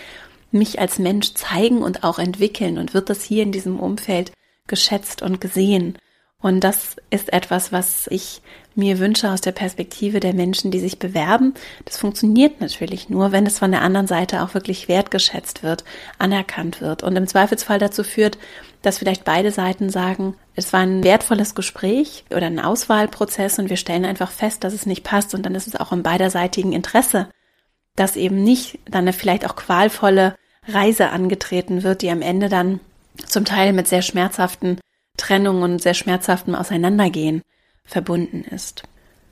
mich 0.57 0.81
als 0.81 0.99
Mensch 0.99 1.35
zeigen 1.35 1.83
und 1.83 2.05
auch 2.05 2.19
entwickeln 2.19 2.79
und 2.79 2.95
wird 2.95 3.11
das 3.11 3.23
hier 3.23 3.43
in 3.43 3.53
diesem 3.53 3.79
Umfeld 3.79 4.33
geschätzt 4.67 5.23
und 5.23 5.41
gesehen? 5.41 5.97
Und 6.41 6.61
das 6.61 6.97
ist 7.11 7.33
etwas, 7.33 7.73
was 7.73 8.07
ich 8.09 8.43
mir 8.75 8.99
wünsche 8.99 9.31
aus 9.31 9.41
der 9.41 9.53
Perspektive 9.53 10.21
der 10.21 10.35
Menschen, 10.35 10.71
die 10.71 10.81
sich 10.81 10.99
bewerben. 10.99 11.55
Das 11.87 11.97
funktioniert 11.97 12.61
natürlich 12.61 13.09
nur, 13.09 13.33
wenn 13.33 13.47
es 13.47 13.59
von 13.59 13.71
der 13.71 13.81
anderen 13.81 14.07
Seite 14.07 14.43
auch 14.43 14.53
wirklich 14.53 14.87
wertgeschätzt 14.87 15.63
wird, 15.63 15.83
anerkannt 16.19 16.83
wird 16.83 17.03
und 17.03 17.17
im 17.17 17.27
Zweifelsfall 17.27 17.79
dazu 17.79 18.05
führt, 18.05 18.37
dass 18.83 18.99
vielleicht 18.99 19.25
beide 19.25 19.51
Seiten 19.51 19.89
sagen, 19.89 20.37
es 20.55 20.73
war 20.73 20.81
ein 20.81 21.03
wertvolles 21.03 21.55
Gespräch 21.55 22.25
oder 22.31 22.47
ein 22.47 22.61
Auswahlprozess 22.61 23.59
und 23.59 23.71
wir 23.71 23.79
stellen 23.79 24.05
einfach 24.05 24.31
fest, 24.31 24.63
dass 24.63 24.75
es 24.75 24.85
nicht 24.85 25.05
passt 25.05 25.35
und 25.35 25.45
dann 25.47 25.55
ist 25.55 25.67
es 25.67 25.75
auch 25.75 25.91
im 25.91 26.03
beiderseitigen 26.03 26.73
Interesse, 26.73 27.29
dass 27.97 28.15
eben 28.15 28.45
nicht 28.45 28.79
dann 28.85 29.05
eine 29.05 29.15
vielleicht 29.15 29.47
auch 29.47 29.57
qualvolle 29.57 30.37
Reise 30.69 31.11
angetreten 31.11 31.83
wird, 31.83 32.03
die 32.03 32.11
am 32.11 32.23
Ende 32.23 32.49
dann 32.49 32.81
zum 33.27 33.45
Teil 33.45 33.73
mit 33.73 33.89
sehr 33.89 34.03
schmerzhaften 34.03 34.79
Trennungen 35.17 35.63
und 35.63 35.83
sehr 35.83 35.95
schmerzhaftem 35.95 36.55
Auseinandergehen 36.55 37.43
verbunden 37.85 38.45
ist. 38.45 38.83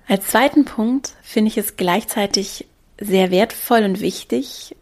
Als 0.07 0.26
zweiten 0.29 0.64
Punkt 0.64 1.14
finde 1.23 1.49
ich 1.49 1.59
es 1.59 1.76
gleichzeitig 1.76 2.67
sehr 3.00 3.31
wertvoll 3.31 3.83
und 3.83 4.00
wichtig, 4.00 4.76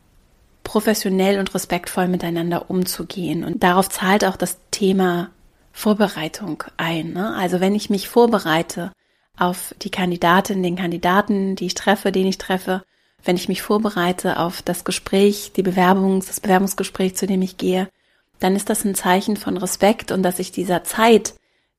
professionell 0.65 1.39
und 1.39 1.55
respektvoll 1.55 2.09
miteinander 2.09 2.71
umzugehen. 2.71 3.45
Und 3.45 3.63
darauf 3.63 3.89
zahlt 3.89 4.25
auch 4.25 4.37
das 4.37 4.59
Thema 4.71 5.31
Vorbereitung 5.73 6.65
ein. 6.77 7.13
Ne? 7.13 7.35
Also 7.35 7.61
wenn 7.61 7.75
ich 7.75 7.91
mich 7.91 8.09
vorbereite 8.09 8.93
auf 9.39 9.75
die 9.81 9.91
Kandidatin, 9.91 10.63
den 10.63 10.77
Kandidaten, 10.77 11.57
die 11.57 11.67
ich 11.67 11.75
treffe, 11.75 12.13
den 12.13 12.27
ich 12.27 12.39
treffe, 12.39 12.83
wenn 13.25 13.37
ich 13.37 13.49
mich 13.49 13.63
vorbereite 13.63 14.39
auf 14.39 14.63
das 14.63 14.85
Gespräch, 14.85 15.53
die 15.55 15.63
Bewerbung, 15.63 16.21
das 16.21 16.41
Bewerbungsgespräch, 16.41 17.15
zu 17.17 17.27
dem 17.27 17.43
ich 17.43 17.57
gehe, 17.57 17.89
dann 18.41 18.57
ist 18.57 18.69
das 18.69 18.85
ein 18.85 18.95
Zeichen 18.95 19.37
von 19.37 19.57
Respekt 19.57 20.11
und 20.11 20.23
dass 20.23 20.39
ich 20.39 20.51
dieser 20.51 20.85
Zeit, 20.85 21.35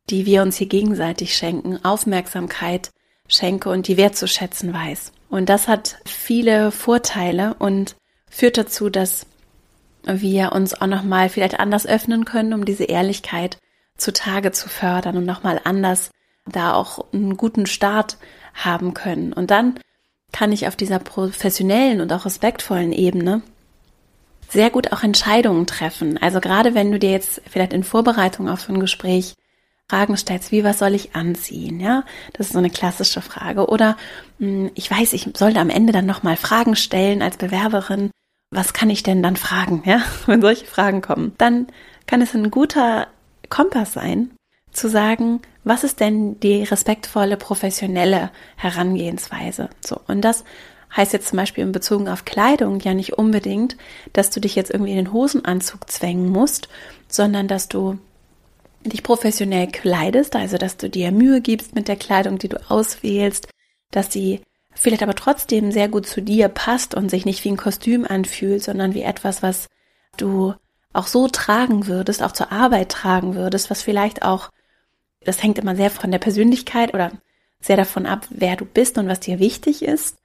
die 0.09 0.25
wir 0.25 0.41
uns 0.41 0.57
hier 0.57 0.67
gegenseitig 0.67 1.35
schenken, 1.35 1.83
Aufmerksamkeit 1.83 2.91
schenke 3.27 3.69
und 3.69 3.87
die 3.87 3.97
wertzuschätzen 3.97 4.73
weiß. 4.73 5.11
Und 5.29 5.49
das 5.49 5.67
hat 5.67 5.97
viele 6.05 6.71
Vorteile 6.71 7.55
und 7.55 7.95
führt 8.29 8.57
dazu, 8.57 8.89
dass 8.89 9.25
wir 10.03 10.51
uns 10.51 10.73
auch 10.73 10.87
nochmal 10.87 11.29
vielleicht 11.29 11.59
anders 11.59 11.85
öffnen 11.85 12.25
können, 12.25 12.53
um 12.53 12.65
diese 12.65 12.83
Ehrlichkeit 12.85 13.57
zutage 13.97 14.51
zu 14.51 14.69
fördern 14.69 15.17
und 15.17 15.25
nochmal 15.25 15.61
anders 15.63 16.11
da 16.45 16.73
auch 16.73 17.05
einen 17.13 17.37
guten 17.37 17.65
Start 17.65 18.17
haben 18.53 18.93
können. 18.93 19.33
Und 19.33 19.49
dann 19.51 19.79
kann 20.33 20.51
ich 20.51 20.67
auf 20.67 20.75
dieser 20.75 20.99
professionellen 20.99 22.01
und 22.01 22.11
auch 22.11 22.25
respektvollen 22.25 22.91
Ebene 22.91 23.41
sehr 24.49 24.69
gut 24.69 24.91
auch 24.91 25.03
Entscheidungen 25.03 25.65
treffen. 25.65 26.17
Also 26.21 26.39
gerade 26.39 26.75
wenn 26.75 26.91
du 26.91 26.99
dir 26.99 27.11
jetzt 27.11 27.41
vielleicht 27.49 27.73
in 27.73 27.83
Vorbereitung 27.83 28.49
auf 28.49 28.61
so 28.61 28.73
ein 28.73 28.79
Gespräch 28.79 29.33
Fragen 29.89 30.15
stellst, 30.15 30.51
wie 30.51 30.63
was 30.63 30.79
soll 30.79 30.93
ich 30.93 31.15
anziehen, 31.15 31.79
ja? 31.79 32.03
Das 32.33 32.47
ist 32.47 32.53
so 32.53 32.59
eine 32.59 32.69
klassische 32.69 33.21
Frage. 33.21 33.67
Oder 33.67 33.97
mh, 34.39 34.47
hm, 34.47 34.71
ich 34.75 34.89
weiß, 34.89 35.13
ich 35.13 35.29
sollte 35.35 35.59
am 35.59 35.69
Ende 35.69 35.91
dann 35.91 36.05
nochmal 36.05 36.37
Fragen 36.37 36.75
stellen 36.75 37.21
als 37.21 37.37
Bewerberin. 37.37 38.11
Was 38.49 38.73
kann 38.73 38.89
ich 38.89 39.03
denn 39.03 39.21
dann 39.21 39.35
fragen, 39.35 39.83
ja? 39.85 40.01
Wenn 40.25 40.41
solche 40.41 40.65
Fragen 40.65 41.01
kommen, 41.01 41.33
dann 41.37 41.67
kann 42.05 42.21
es 42.21 42.33
ein 42.33 42.49
guter 42.49 43.07
Kompass 43.49 43.93
sein, 43.93 44.31
zu 44.73 44.89
sagen, 44.89 45.41
was 45.63 45.83
ist 45.83 45.99
denn 45.99 46.39
die 46.39 46.63
respektvolle, 46.63 47.37
professionelle 47.37 48.31
Herangehensweise? 48.55 49.69
So. 49.85 49.99
Und 50.07 50.21
das 50.21 50.43
heißt 50.95 51.13
jetzt 51.13 51.29
zum 51.29 51.37
Beispiel 51.37 51.63
in 51.63 51.71
Bezug 51.71 52.07
auf 52.07 52.25
Kleidung 52.25 52.79
ja 52.79 52.93
nicht 52.93 53.13
unbedingt, 53.13 53.77
dass 54.13 54.29
du 54.29 54.39
dich 54.39 54.55
jetzt 54.55 54.71
irgendwie 54.71 54.91
in 54.91 54.97
den 54.97 55.13
Hosenanzug 55.13 55.89
zwängen 55.89 56.29
musst, 56.29 56.69
sondern 57.07 57.47
dass 57.47 57.67
du 57.69 57.97
dich 58.83 59.03
professionell 59.03 59.67
kleidest, 59.67 60.35
also 60.35 60.57
dass 60.57 60.77
du 60.77 60.89
dir 60.89 61.11
Mühe 61.11 61.41
gibst 61.41 61.73
mit 61.73 61.87
der 61.87 61.95
Kleidung, 61.95 62.37
die 62.37 62.49
du 62.49 62.57
auswählst, 62.69 63.47
dass 63.91 64.11
sie 64.11 64.41
vielleicht 64.75 65.03
aber 65.03 65.15
trotzdem 65.15 65.71
sehr 65.71 65.87
gut 65.87 66.05
zu 66.05 66.21
dir 66.21 66.49
passt 66.49 66.95
und 66.95 67.09
sich 67.09 67.25
nicht 67.25 67.43
wie 67.43 67.49
ein 67.49 67.57
Kostüm 67.57 68.05
anfühlt, 68.05 68.63
sondern 68.63 68.93
wie 68.93 69.03
etwas, 69.03 69.41
was 69.41 69.67
du 70.17 70.53
auch 70.93 71.07
so 71.07 71.27
tragen 71.27 71.87
würdest, 71.87 72.21
auch 72.21 72.31
zur 72.31 72.51
Arbeit 72.51 72.89
tragen 72.89 73.35
würdest, 73.35 73.69
was 73.69 73.81
vielleicht 73.81 74.23
auch, 74.23 74.49
das 75.25 75.41
hängt 75.41 75.57
immer 75.57 75.75
sehr 75.75 75.89
von 75.89 76.11
der 76.11 76.19
Persönlichkeit 76.19 76.93
oder 76.93 77.11
sehr 77.59 77.77
davon 77.77 78.05
ab, 78.05 78.27
wer 78.29 78.55
du 78.55 78.65
bist 78.65 78.97
und 78.97 79.07
was 79.07 79.19
dir 79.19 79.39
wichtig 79.39 79.83
ist, 79.83 80.17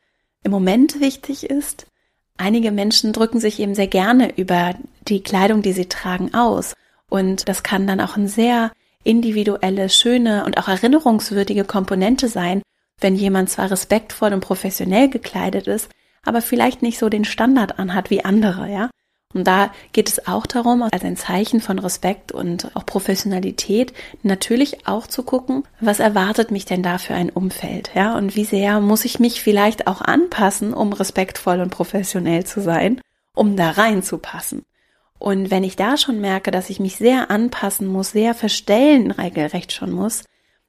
im 0.42 0.50
Moment 0.50 1.00
wichtig 1.00 1.48
ist. 1.48 1.86
Einige 2.36 2.70
Menschen 2.70 3.12
drücken 3.12 3.40
sich 3.40 3.58
eben 3.60 3.74
sehr 3.74 3.86
gerne 3.86 4.36
über 4.36 4.74
die 5.08 5.22
Kleidung, 5.22 5.62
die 5.62 5.72
sie 5.72 5.86
tragen, 5.86 6.34
aus. 6.34 6.74
Und 7.08 7.48
das 7.48 7.62
kann 7.62 7.86
dann 7.86 8.00
auch 8.00 8.16
eine 8.16 8.28
sehr 8.28 8.72
individuelle, 9.04 9.88
schöne 9.88 10.44
und 10.44 10.58
auch 10.58 10.68
erinnerungswürdige 10.68 11.64
Komponente 11.64 12.28
sein, 12.28 12.62
wenn 13.00 13.14
jemand 13.16 13.50
zwar 13.50 13.70
respektvoll 13.70 14.32
und 14.32 14.40
professionell 14.40 15.08
gekleidet 15.08 15.66
ist, 15.66 15.88
aber 16.24 16.42
vielleicht 16.42 16.82
nicht 16.82 16.98
so 16.98 17.08
den 17.08 17.24
Standard 17.24 17.78
anhat 17.78 18.10
wie 18.10 18.24
andere, 18.24 18.70
ja. 18.70 18.90
Und 19.34 19.46
da 19.46 19.70
geht 19.92 20.08
es 20.08 20.26
auch 20.26 20.46
darum, 20.46 20.82
als 20.82 21.04
ein 21.04 21.16
Zeichen 21.16 21.60
von 21.60 21.78
Respekt 21.78 22.32
und 22.32 22.74
auch 22.74 22.86
Professionalität, 22.86 23.92
natürlich 24.22 24.86
auch 24.86 25.06
zu 25.06 25.22
gucken, 25.22 25.64
was 25.80 26.00
erwartet 26.00 26.50
mich 26.50 26.64
denn 26.64 26.82
da 26.82 26.96
für 26.96 27.14
ein 27.14 27.28
Umfeld, 27.28 27.90
ja? 27.94 28.16
Und 28.16 28.36
wie 28.36 28.44
sehr 28.44 28.80
muss 28.80 29.04
ich 29.04 29.20
mich 29.20 29.42
vielleicht 29.42 29.86
auch 29.86 30.00
anpassen, 30.00 30.72
um 30.72 30.94
respektvoll 30.94 31.60
und 31.60 31.70
professionell 31.70 32.46
zu 32.46 32.62
sein, 32.62 33.02
um 33.34 33.54
da 33.54 33.70
reinzupassen? 33.70 34.64
Und 35.18 35.50
wenn 35.50 35.64
ich 35.64 35.76
da 35.76 35.98
schon 35.98 36.20
merke, 36.20 36.50
dass 36.50 36.70
ich 36.70 36.80
mich 36.80 36.96
sehr 36.96 37.30
anpassen 37.30 37.86
muss, 37.86 38.12
sehr 38.12 38.34
verstellen 38.34 39.10
regelrecht 39.10 39.72
schon 39.72 39.90
muss, 39.90 40.24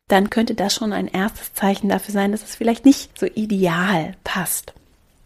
dann 0.10 0.30
könnte 0.30 0.56
das 0.56 0.74
schon 0.74 0.92
ein 0.92 1.08
erstes 1.08 1.54
Zeichen 1.54 1.88
dafür 1.88 2.14
sein, 2.14 2.32
dass 2.34 2.44
es 2.44 2.56
vielleicht 2.56 2.84
nicht 2.84 3.18
so 3.18 3.26
ideal 3.28 4.16
passt. 4.24 4.74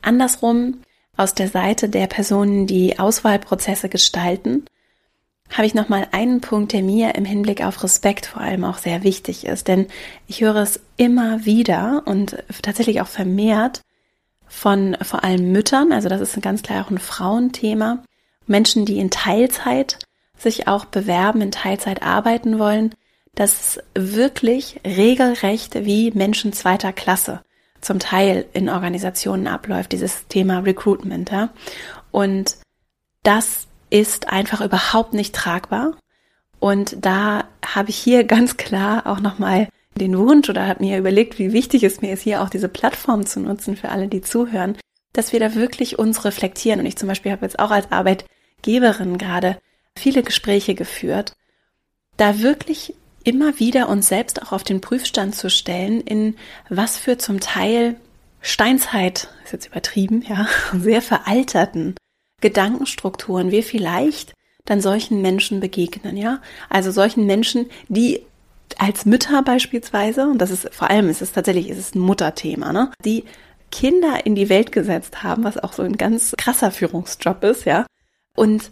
Andersrum, 0.02 0.82
aus 1.18 1.34
der 1.34 1.48
Seite 1.48 1.90
der 1.90 2.08
Personen, 2.08 2.68
die 2.68 3.00
Auswahlprozesse 3.00 3.90
gestalten, 3.90 4.66
habe 5.52 5.68
ich 5.68 5.76
nochmal 5.76 6.08
einen 6.12 6.42
Punkt, 6.42 6.74
der 6.74 6.82
mir 6.82 7.16
im 7.16 7.26
Hinblick 7.26 7.64
auf 7.64 7.84
Respekt 7.84 8.26
vor 8.26 8.42
allem 8.42 8.64
auch 8.64 8.78
sehr 8.78 9.04
wichtig 9.04 9.46
ist. 9.46 9.68
Denn 9.68 9.88
ich 10.28 10.42
höre 10.42 10.56
es 10.56 10.80
immer 10.98 11.46
wieder 11.46 12.04
und 12.06 12.38
tatsächlich 12.62 13.02
auch 13.02 13.08
vermehrt 13.08 13.82
von 14.48 14.98
vor 15.02 15.24
allem 15.24 15.52
Müttern, 15.52 15.92
also 15.92 16.10
das 16.10 16.22
ist 16.22 16.42
ganz 16.42 16.62
klar 16.62 16.86
auch 16.86 16.92
ein 16.92 17.00
Frauenthema, 17.00 18.04
Menschen, 18.46 18.86
die 18.86 19.00
in 19.00 19.10
Teilzeit 19.10 20.00
sich 20.38 20.68
auch 20.68 20.86
bewerben, 20.86 21.42
in 21.42 21.52
Teilzeit 21.52 22.04
arbeiten 22.04 22.60
wollen, 22.60 22.94
dass 23.36 23.80
wirklich 23.96 24.80
regelrecht 24.86 25.86
wie 25.86 26.12
Menschen 26.12 26.54
zweiter 26.54 26.94
Klasse 26.94 27.42
zum 27.84 28.00
Teil 28.00 28.46
in 28.54 28.70
Organisationen 28.70 29.48
abläuft, 29.48 29.92
dieses 29.92 30.28
Thema 30.28 30.60
Recruitment. 30.60 31.32
Ja? 31.32 31.50
Und 32.12 32.58
das 33.24 33.68
ist 33.90 34.30
einfach 34.30 34.62
überhaupt 34.62 35.14
nicht 35.14 35.36
tragbar. 35.36 35.96
Und 36.60 36.98
da 37.06 37.46
habe 37.66 37.90
ich 37.90 37.98
hier 37.98 38.24
ganz 38.26 38.58
klar 38.58 39.08
auch 39.08 39.20
nochmal 39.20 39.68
den 39.96 40.18
Wunsch 40.18 40.50
oder 40.50 40.66
habe 40.68 40.84
mir 40.84 40.98
überlegt, 40.98 41.38
wie 41.38 41.54
wichtig 41.54 41.84
es 41.84 42.02
mir 42.02 42.14
ist, 42.14 42.24
hier 42.24 42.42
auch 42.42 42.50
diese 42.50 42.70
Plattform 42.70 43.26
zu 43.26 43.40
nutzen 43.40 43.76
für 43.76 43.90
alle, 43.90 44.08
die 44.08 44.22
zuhören, 44.22 44.78
dass 45.14 45.34
wir 45.34 45.40
da 45.40 45.54
wirklich 45.54 46.00
uns 46.00 46.26
reflektieren. 46.26 46.80
Und 46.80 46.88
ich 46.88 46.98
zum 46.98 47.08
Beispiel 47.08 47.32
habe 47.32 47.46
jetzt 47.46 47.60
auch 47.60 47.70
als 47.70 47.92
Arbeitgeberin 47.92 49.20
gerade 49.20 49.60
viele 49.96 50.24
Gespräche 50.24 50.74
geführt, 50.74 51.34
da 52.18 52.40
wirklich 52.40 52.96
immer 53.24 53.60
wieder 53.60 53.90
uns 53.90 54.08
selbst 54.08 54.42
auch 54.42 54.52
auf 54.52 54.64
den 54.64 54.82
Prüfstand 54.82 55.36
zu 55.36 55.50
stellen, 55.50 56.02
in 56.02 56.36
was 56.70 56.98
für 56.98 57.18
zum 57.18 57.40
Teil 57.40 57.96
Steinzeit, 58.42 59.30
ist 59.46 59.54
jetzt 59.54 59.68
übertrieben, 59.68 60.24
ja, 60.28 60.48
sehr 60.74 61.02
veralterten 61.02 61.96
Gedankenstrukturen 62.42 63.52
wir 63.52 63.64
vielleicht 63.64 64.34
dann 64.66 64.82
solchen 64.82 65.22
Menschen 65.22 65.60
begegnen, 65.60 66.18
ja? 66.18 66.42
Also 66.70 66.92
solchen 66.92 67.26
Menschen, 67.26 67.70
die 67.88 68.22
als 68.78 69.06
Mütter 69.06 69.44
beispielsweise, 69.44 70.28
und 70.28 70.40
das 70.40 70.52
ist 70.52 70.74
vor 70.74 70.90
allem 70.90 71.10
ist 71.10 71.22
es 71.22 71.32
tatsächlich, 71.32 71.70
ist 71.70 71.78
es 71.78 71.96
ein 71.96 72.00
Mutterthema, 72.00 72.74
ne? 72.74 72.92
Die 73.06 73.24
Kinder 73.72 74.26
in 74.26 74.36
die 74.36 74.50
Welt 74.50 74.72
gesetzt 74.72 75.24
haben, 75.24 75.44
was 75.44 75.58
auch 75.58 75.74
so 75.74 75.84
ein 75.84 75.98
ganz 75.98 76.34
krasser 76.38 76.72
Führungsjob 76.72 77.44
ist, 77.44 77.66
ja? 77.66 77.86
Und 78.36 78.72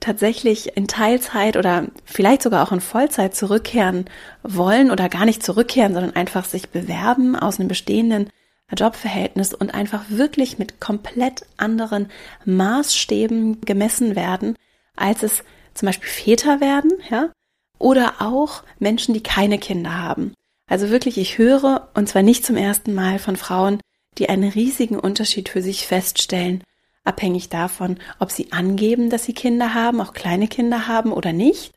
tatsächlich 0.00 0.76
in 0.76 0.86
Teilzeit 0.86 1.56
oder 1.56 1.86
vielleicht 2.04 2.42
sogar 2.42 2.66
auch 2.66 2.72
in 2.72 2.80
Vollzeit 2.80 3.34
zurückkehren 3.34 4.04
wollen 4.42 4.90
oder 4.90 5.08
gar 5.08 5.24
nicht 5.24 5.42
zurückkehren, 5.42 5.94
sondern 5.94 6.14
einfach 6.14 6.44
sich 6.44 6.68
bewerben 6.68 7.36
aus 7.36 7.58
einem 7.58 7.68
bestehenden 7.68 8.30
Jobverhältnis 8.76 9.54
und 9.54 9.74
einfach 9.74 10.04
wirklich 10.08 10.58
mit 10.58 10.80
komplett 10.80 11.46
anderen 11.56 12.10
Maßstäben 12.44 13.62
gemessen 13.62 14.14
werden, 14.14 14.56
als 14.94 15.22
es 15.22 15.42
zum 15.74 15.86
Beispiel 15.86 16.08
Väter 16.08 16.60
werden, 16.60 16.92
ja, 17.10 17.30
oder 17.78 18.14
auch 18.20 18.62
Menschen, 18.78 19.14
die 19.14 19.22
keine 19.22 19.58
Kinder 19.58 19.96
haben. 19.96 20.34
Also 20.68 20.90
wirklich, 20.90 21.16
ich 21.16 21.38
höre, 21.38 21.88
und 21.94 22.08
zwar 22.08 22.22
nicht 22.22 22.44
zum 22.44 22.56
ersten 22.56 22.94
Mal 22.94 23.18
von 23.18 23.36
Frauen, 23.36 23.80
die 24.18 24.28
einen 24.28 24.50
riesigen 24.50 24.98
Unterschied 24.98 25.48
für 25.48 25.62
sich 25.62 25.86
feststellen, 25.86 26.62
abhängig 27.08 27.48
davon, 27.48 27.98
ob 28.20 28.30
sie 28.30 28.52
angeben, 28.52 29.10
dass 29.10 29.24
sie 29.24 29.32
Kinder 29.32 29.74
haben, 29.74 30.00
auch 30.00 30.12
kleine 30.12 30.46
Kinder 30.46 30.86
haben 30.86 31.12
oder 31.12 31.32
nicht. 31.32 31.72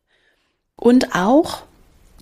Und 0.76 1.16
auch 1.16 1.64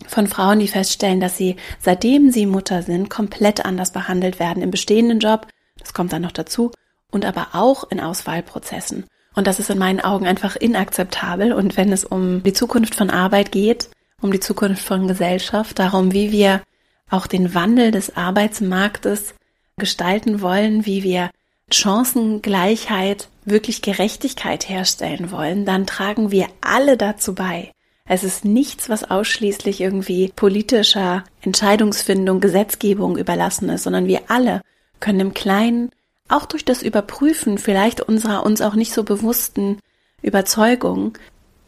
von 0.07 0.27
Frauen, 0.27 0.59
die 0.59 0.67
feststellen, 0.67 1.19
dass 1.19 1.35
sie, 1.35 1.57
seitdem 1.79 2.31
sie 2.31 2.45
Mutter 2.45 2.83
sind, 2.83 3.09
komplett 3.09 3.65
anders 3.65 3.91
behandelt 3.91 4.39
werden 4.39 4.63
im 4.63 4.71
bestehenden 4.71 5.19
Job, 5.19 5.47
das 5.77 5.93
kommt 5.93 6.13
dann 6.13 6.21
noch 6.21 6.31
dazu, 6.31 6.71
und 7.11 7.25
aber 7.25 7.49
auch 7.53 7.89
in 7.89 7.99
Auswahlprozessen. 7.99 9.05
Und 9.35 9.47
das 9.47 9.59
ist 9.59 9.69
in 9.69 9.77
meinen 9.77 10.01
Augen 10.01 10.27
einfach 10.27 10.55
inakzeptabel. 10.55 11.53
Und 11.53 11.77
wenn 11.77 11.91
es 11.91 12.03
um 12.03 12.43
die 12.43 12.53
Zukunft 12.53 12.95
von 12.95 13.09
Arbeit 13.09 13.51
geht, 13.51 13.89
um 14.21 14.31
die 14.31 14.39
Zukunft 14.39 14.83
von 14.83 15.07
Gesellschaft, 15.07 15.79
darum, 15.79 16.13
wie 16.13 16.31
wir 16.31 16.61
auch 17.09 17.27
den 17.27 17.53
Wandel 17.53 17.91
des 17.91 18.15
Arbeitsmarktes 18.15 19.33
gestalten 19.77 20.41
wollen, 20.41 20.85
wie 20.85 21.03
wir 21.03 21.31
Chancengleichheit, 21.71 23.29
wirklich 23.45 23.81
Gerechtigkeit 23.81 24.67
herstellen 24.69 25.31
wollen, 25.31 25.65
dann 25.65 25.85
tragen 25.85 26.31
wir 26.31 26.47
alle 26.61 26.97
dazu 26.97 27.35
bei. 27.35 27.71
Es 28.05 28.23
ist 28.23 28.43
nichts, 28.43 28.89
was 28.89 29.09
ausschließlich 29.09 29.81
irgendwie 29.81 30.31
politischer 30.35 31.23
Entscheidungsfindung, 31.41 32.39
Gesetzgebung 32.39 33.17
überlassen 33.17 33.69
ist, 33.69 33.83
sondern 33.83 34.07
wir 34.07 34.21
alle 34.29 34.61
können 34.99 35.19
im 35.19 35.33
Kleinen, 35.33 35.91
auch 36.27 36.45
durch 36.45 36.65
das 36.65 36.81
Überprüfen 36.81 37.57
vielleicht 37.57 38.01
unserer 38.01 38.45
uns 38.45 38.61
auch 38.61 38.75
nicht 38.75 38.93
so 38.93 39.03
bewussten 39.03 39.79
Überzeugung, 40.21 41.17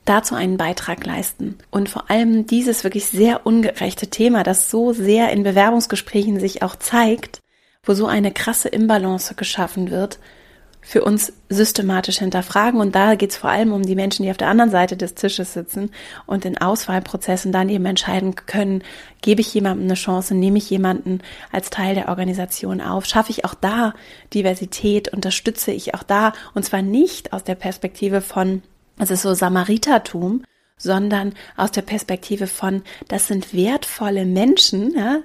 dazu 0.06 0.36
einen 0.36 0.58
Beitrag 0.58 1.06
leisten. 1.06 1.58
Und 1.70 1.90
vor 1.90 2.10
allem 2.10 2.48
dieses 2.48 2.84
wirklich 2.84 3.06
sehr 3.06 3.46
ungerechte 3.46 4.08
Thema, 4.08 4.44
das 4.44 4.70
so 4.70 4.94
sehr 4.94 5.32
in 5.32 5.44
Bewerbungsgesprächen 5.44 6.40
sich 6.40 6.64
auch 6.64 6.76
zeigt, 6.76 7.41
wo 7.86 7.94
so 7.94 8.06
eine 8.06 8.32
krasse 8.32 8.70
Imbalance 8.70 9.36
geschaffen 9.36 9.90
wird, 9.90 10.20
für 10.84 11.04
uns 11.04 11.32
systematisch 11.50 12.20
hinterfragen. 12.20 12.80
Und 12.80 12.96
da 12.96 13.16
geht 13.16 13.32
es 13.32 13.38
vor 13.38 13.52
allem 13.52 13.72
um 13.72 13.84
die 13.84 13.96
Menschen, 13.96 14.24
die 14.24 14.32
auf 14.32 14.38
der 14.38 14.48
anderen 14.48 14.72
Seite 14.72 14.98
des 14.98 15.14
Tisches 15.14 15.54
sitzen 15.54 15.92
und 16.26 16.44
in 16.44 16.58
Auswahlprozessen 16.58 17.52
dann 17.52 17.70
eben 17.70 17.86
entscheiden 17.86 18.36
können, 18.36 18.84
gebe 19.22 19.42
ich 19.42 19.54
jemandem 19.54 19.86
eine 19.86 19.94
Chance, 19.94 20.34
nehme 20.34 20.58
ich 20.58 20.70
jemanden 20.70 21.20
als 21.52 21.70
Teil 21.70 21.96
der 21.96 22.10
Organisation 22.10 22.82
auf, 22.82 23.06
schaffe 23.06 23.32
ich 23.32 23.46
auch 23.46 23.54
da 23.54 23.94
Diversität, 24.34 25.14
unterstütze 25.14 25.72
ich 25.72 25.94
auch 25.94 26.04
da, 26.04 26.34
und 26.56 26.64
zwar 26.64 26.82
nicht 26.82 27.32
aus 27.32 27.44
der 27.44 27.56
Perspektive 27.56 28.22
von, 28.22 28.64
es 28.98 29.12
ist 29.12 29.22
so 29.22 29.34
Samaritertum, 29.34 30.44
sondern 30.78 31.34
aus 31.58 31.72
der 31.72 31.84
Perspektive 31.84 32.48
von, 32.48 32.82
das 33.08 33.28
sind 33.28 33.54
wertvolle 33.54 34.26
Menschen, 34.26 34.96
ja, 34.96 35.20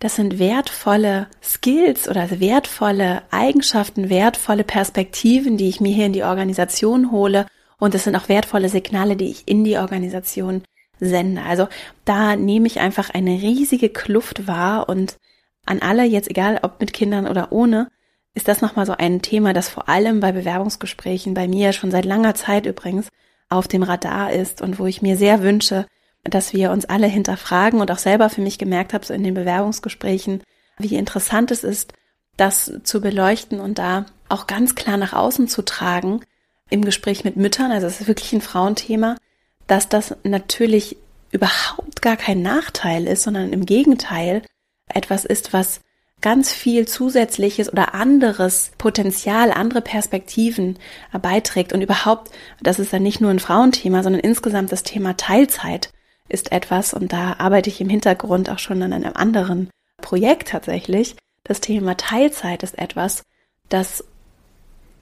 das 0.00 0.16
sind 0.16 0.38
wertvolle 0.38 1.28
Skills 1.42 2.08
oder 2.08 2.40
wertvolle 2.40 3.22
Eigenschaften, 3.30 4.08
wertvolle 4.08 4.64
Perspektiven, 4.64 5.58
die 5.58 5.68
ich 5.68 5.80
mir 5.80 5.94
hier 5.94 6.06
in 6.06 6.14
die 6.14 6.24
Organisation 6.24 7.12
hole. 7.12 7.46
Und 7.78 7.94
es 7.94 8.04
sind 8.04 8.16
auch 8.16 8.28
wertvolle 8.28 8.70
Signale, 8.70 9.16
die 9.16 9.30
ich 9.30 9.46
in 9.46 9.62
die 9.62 9.76
Organisation 9.76 10.62
sende. 10.98 11.42
Also 11.42 11.68
da 12.06 12.34
nehme 12.34 12.66
ich 12.66 12.80
einfach 12.80 13.10
eine 13.10 13.32
riesige 13.42 13.90
Kluft 13.90 14.46
wahr 14.46 14.88
und 14.88 15.18
an 15.66 15.80
alle, 15.80 16.04
jetzt 16.04 16.30
egal 16.30 16.60
ob 16.62 16.80
mit 16.80 16.94
Kindern 16.94 17.26
oder 17.26 17.52
ohne, 17.52 17.88
ist 18.34 18.48
das 18.48 18.62
nochmal 18.62 18.86
so 18.86 18.94
ein 18.96 19.20
Thema, 19.20 19.52
das 19.52 19.68
vor 19.68 19.88
allem 19.90 20.20
bei 20.20 20.32
Bewerbungsgesprächen, 20.32 21.34
bei 21.34 21.46
mir 21.46 21.72
schon 21.74 21.90
seit 21.90 22.06
langer 22.06 22.34
Zeit 22.34 22.64
übrigens, 22.64 23.08
auf 23.50 23.68
dem 23.68 23.82
Radar 23.82 24.32
ist 24.32 24.62
und 24.62 24.78
wo 24.78 24.86
ich 24.86 25.02
mir 25.02 25.16
sehr 25.16 25.42
wünsche, 25.42 25.86
dass 26.24 26.52
wir 26.52 26.70
uns 26.70 26.84
alle 26.84 27.06
hinterfragen 27.06 27.80
und 27.80 27.90
auch 27.90 27.98
selber 27.98 28.30
für 28.30 28.42
mich 28.42 28.58
gemerkt 28.58 28.92
habe, 28.92 29.06
so 29.06 29.14
in 29.14 29.22
den 29.22 29.34
Bewerbungsgesprächen, 29.34 30.42
wie 30.78 30.96
interessant 30.96 31.50
es 31.50 31.64
ist, 31.64 31.92
das 32.36 32.72
zu 32.84 33.00
beleuchten 33.00 33.60
und 33.60 33.78
da 33.78 34.06
auch 34.28 34.46
ganz 34.46 34.74
klar 34.74 34.96
nach 34.96 35.12
außen 35.12 35.48
zu 35.48 35.62
tragen 35.62 36.20
im 36.68 36.84
Gespräch 36.84 37.24
mit 37.24 37.36
Müttern, 37.36 37.72
also 37.72 37.86
es 37.86 38.00
ist 38.00 38.06
wirklich 38.06 38.32
ein 38.32 38.40
Frauenthema, 38.40 39.16
dass 39.66 39.88
das 39.88 40.16
natürlich 40.22 40.96
überhaupt 41.32 42.02
gar 42.02 42.16
kein 42.16 42.42
Nachteil 42.42 43.06
ist, 43.06 43.22
sondern 43.22 43.52
im 43.52 43.66
Gegenteil 43.66 44.42
etwas 44.88 45.24
ist, 45.24 45.52
was 45.52 45.80
ganz 46.20 46.52
viel 46.52 46.86
zusätzliches 46.86 47.72
oder 47.72 47.94
anderes 47.94 48.72
Potenzial, 48.78 49.52
andere 49.52 49.80
Perspektiven 49.80 50.78
beiträgt. 51.22 51.72
Und 51.72 51.82
überhaupt, 51.82 52.30
das 52.62 52.78
ist 52.78 52.92
dann 52.92 53.02
nicht 53.02 53.20
nur 53.20 53.30
ein 53.30 53.38
Frauenthema, 53.38 54.02
sondern 54.02 54.20
insgesamt 54.20 54.70
das 54.70 54.82
Thema 54.82 55.16
Teilzeit 55.16 55.90
ist 56.30 56.52
etwas, 56.52 56.94
und 56.94 57.12
da 57.12 57.36
arbeite 57.38 57.68
ich 57.68 57.80
im 57.80 57.88
Hintergrund 57.88 58.48
auch 58.48 58.58
schon 58.58 58.82
an 58.82 58.92
einem 58.92 59.12
anderen 59.14 59.68
Projekt 60.00 60.48
tatsächlich, 60.48 61.16
das 61.44 61.60
Thema 61.60 61.96
Teilzeit 61.96 62.62
ist 62.62 62.78
etwas, 62.78 63.22
das 63.68 64.04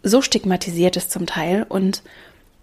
so 0.02 0.22
stigmatisiert 0.22 0.96
ist 0.96 1.10
zum 1.10 1.26
Teil 1.26 1.66
und 1.68 2.02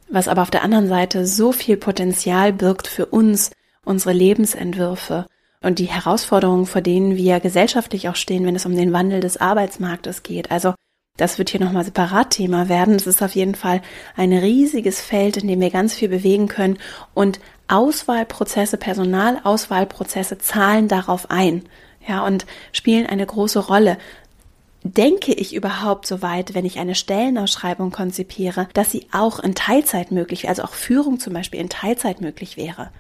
was 0.10 0.28
aber 0.28 0.42
auf 0.42 0.52
der 0.52 0.64
anderen 0.64 0.88
Seite 0.88 1.26
so 1.26 1.52
viel 1.52 1.78
Potenzial 1.78 2.54
birgt 2.54 2.88
für 2.88 3.08
uns, 3.08 3.52
unsere 3.84 4.14
Lebensentwürfe 4.14 5.28
und 5.62 5.80
die 5.80 5.86
Herausforderungen, 5.86 6.66
vor 6.66 6.82
denen 6.82 7.16
wir 7.16 7.40
gesellschaftlich 7.40 8.08
auch 8.08 8.16
stehen, 8.16 8.46
wenn 8.46 8.56
es 8.56 8.66
um 8.66 8.76
den 8.76 8.94
Wandel 8.94 9.20
des 9.20 9.38
Arbeitsmarktes 9.38 10.24
geht. 10.24 10.52
Also 10.52 10.76
das 11.18 11.38
wird 11.38 11.50
hier 11.50 11.62
nochmal 11.62 11.86
separat 11.86 12.32
Thema 12.32 12.68
werden. 12.68 12.96
Es 12.96 13.08
ist 13.08 13.24
auf 13.24 13.36
jeden 13.36 13.56
Fall 13.56 13.82
ein 14.16 14.34
riesiges 14.34 15.00
Feld, 15.02 15.38
in 15.38 15.48
dem 15.48 15.62
wir 15.62 15.70
ganz 15.70 15.94
viel 15.94 16.10
bewegen 16.10 16.48
können 16.48 16.78
und 17.14 17.40
Auswahlprozesse, 17.68 18.78
Personalauswahlprozesse 18.78 20.38
zahlen 20.38 20.88
darauf 20.88 21.32
ein, 21.32 21.64
ja, 22.08 22.24
und 22.26 22.46
spielen 22.72 23.08
eine 23.08 23.26
große 23.26 23.60
Rolle. 23.60 23.98
Denke 24.84 25.34
ich 25.34 25.56
überhaupt 25.56 26.06
so 26.06 26.22
weit, 26.22 26.54
wenn 26.54 26.66
ich 26.66 26.78
eine 26.78 26.94
Stellenausschreibung 26.94 27.90
konzipiere, 27.90 28.68
dass 28.74 28.92
sie 28.92 29.08
auch 29.12 29.40
in 29.40 29.56
Teilzeit 29.56 30.12
möglich, 30.12 30.48
also 30.48 30.62
auch 30.62 30.74
Führung 30.74 31.20
zum 31.20 31.34
Beispiel 31.34 31.60
in 31.60 31.70
Teilzeit 31.70 32.22
möglich 32.22 32.56
wäre? 32.56 32.92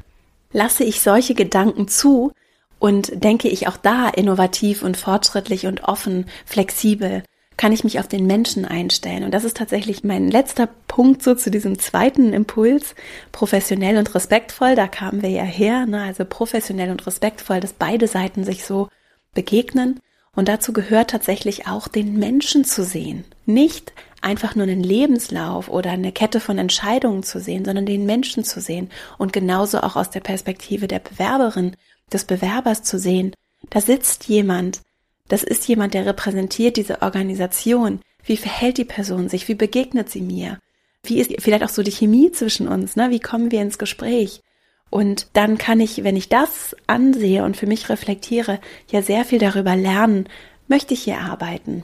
Lasse 0.51 0.83
ich 0.83 1.01
solche 1.01 1.35
Gedanken 1.35 1.87
zu 1.87 2.31
und 2.79 3.23
denke 3.23 3.49
ich 3.49 3.67
auch 3.67 3.77
da 3.77 4.09
innovativ 4.09 4.81
und 4.81 4.97
fortschrittlich 4.97 5.67
und 5.67 5.83
offen, 5.83 6.25
flexibel? 6.45 7.21
Kann 7.57 7.71
ich 7.71 7.83
mich 7.83 7.99
auf 7.99 8.07
den 8.07 8.27
Menschen 8.27 8.65
einstellen. 8.65 9.23
Und 9.23 9.33
das 9.33 9.43
ist 9.43 9.57
tatsächlich 9.57 10.03
mein 10.03 10.29
letzter 10.29 10.67
Punkt 10.87 11.23
so 11.23 11.35
zu 11.35 11.49
diesem 11.49 11.79
zweiten 11.79 12.33
Impuls, 12.33 12.95
professionell 13.31 13.97
und 13.97 14.13
respektvoll. 14.13 14.75
Da 14.75 14.87
kamen 14.87 15.21
wir 15.21 15.29
ja 15.29 15.43
her, 15.43 15.85
ne? 15.85 16.03
also 16.03 16.25
professionell 16.25 16.91
und 16.91 17.05
respektvoll, 17.07 17.59
dass 17.59 17.73
beide 17.73 18.07
Seiten 18.07 18.43
sich 18.43 18.65
so 18.65 18.89
begegnen. 19.33 19.99
Und 20.35 20.49
dazu 20.49 20.73
gehört 20.73 21.11
tatsächlich 21.11 21.67
auch, 21.67 21.87
den 21.87 22.19
Menschen 22.19 22.65
zu 22.65 22.83
sehen. 22.83 23.23
Nicht 23.45 23.93
einfach 24.21 24.55
nur 24.55 24.63
einen 24.63 24.83
Lebenslauf 24.83 25.69
oder 25.69 25.91
eine 25.91 26.11
Kette 26.11 26.41
von 26.41 26.57
Entscheidungen 26.57 27.23
zu 27.23 27.39
sehen, 27.39 27.63
sondern 27.63 27.85
den 27.85 28.05
Menschen 28.05 28.43
zu 28.43 28.59
sehen. 28.59 28.89
Und 29.17 29.31
genauso 29.31 29.79
auch 29.79 29.95
aus 29.95 30.09
der 30.09 30.19
Perspektive 30.19 30.87
der 30.87 30.99
Bewerberin, 30.99 31.75
des 32.11 32.25
Bewerbers 32.25 32.83
zu 32.83 32.99
sehen. 32.99 33.33
Da 33.69 33.81
sitzt 33.81 34.25
jemand, 34.25 34.81
das 35.27 35.43
ist 35.43 35.67
jemand, 35.67 35.93
der 35.93 36.05
repräsentiert 36.05 36.77
diese 36.77 37.01
Organisation. 37.01 38.01
Wie 38.23 38.37
verhält 38.37 38.77
die 38.77 38.85
Person 38.85 39.29
sich? 39.29 39.47
Wie 39.47 39.55
begegnet 39.55 40.09
sie 40.09 40.21
mir? 40.21 40.59
Wie 41.03 41.19
ist 41.19 41.33
vielleicht 41.39 41.63
auch 41.63 41.69
so 41.69 41.83
die 41.83 41.91
Chemie 41.91 42.31
zwischen 42.31 42.67
uns? 42.67 42.95
Ne? 42.95 43.09
Wie 43.11 43.19
kommen 43.19 43.51
wir 43.51 43.61
ins 43.61 43.77
Gespräch? 43.77 44.41
Und 44.89 45.27
dann 45.33 45.57
kann 45.57 45.79
ich, 45.79 46.03
wenn 46.03 46.15
ich 46.15 46.29
das 46.29 46.75
ansehe 46.87 47.43
und 47.43 47.57
für 47.57 47.67
mich 47.67 47.89
reflektiere, 47.89 48.59
ja 48.91 49.01
sehr 49.01 49.25
viel 49.25 49.39
darüber 49.39 49.75
lernen, 49.75 50.27
möchte 50.67 50.93
ich 50.93 51.03
hier 51.03 51.19
arbeiten? 51.19 51.83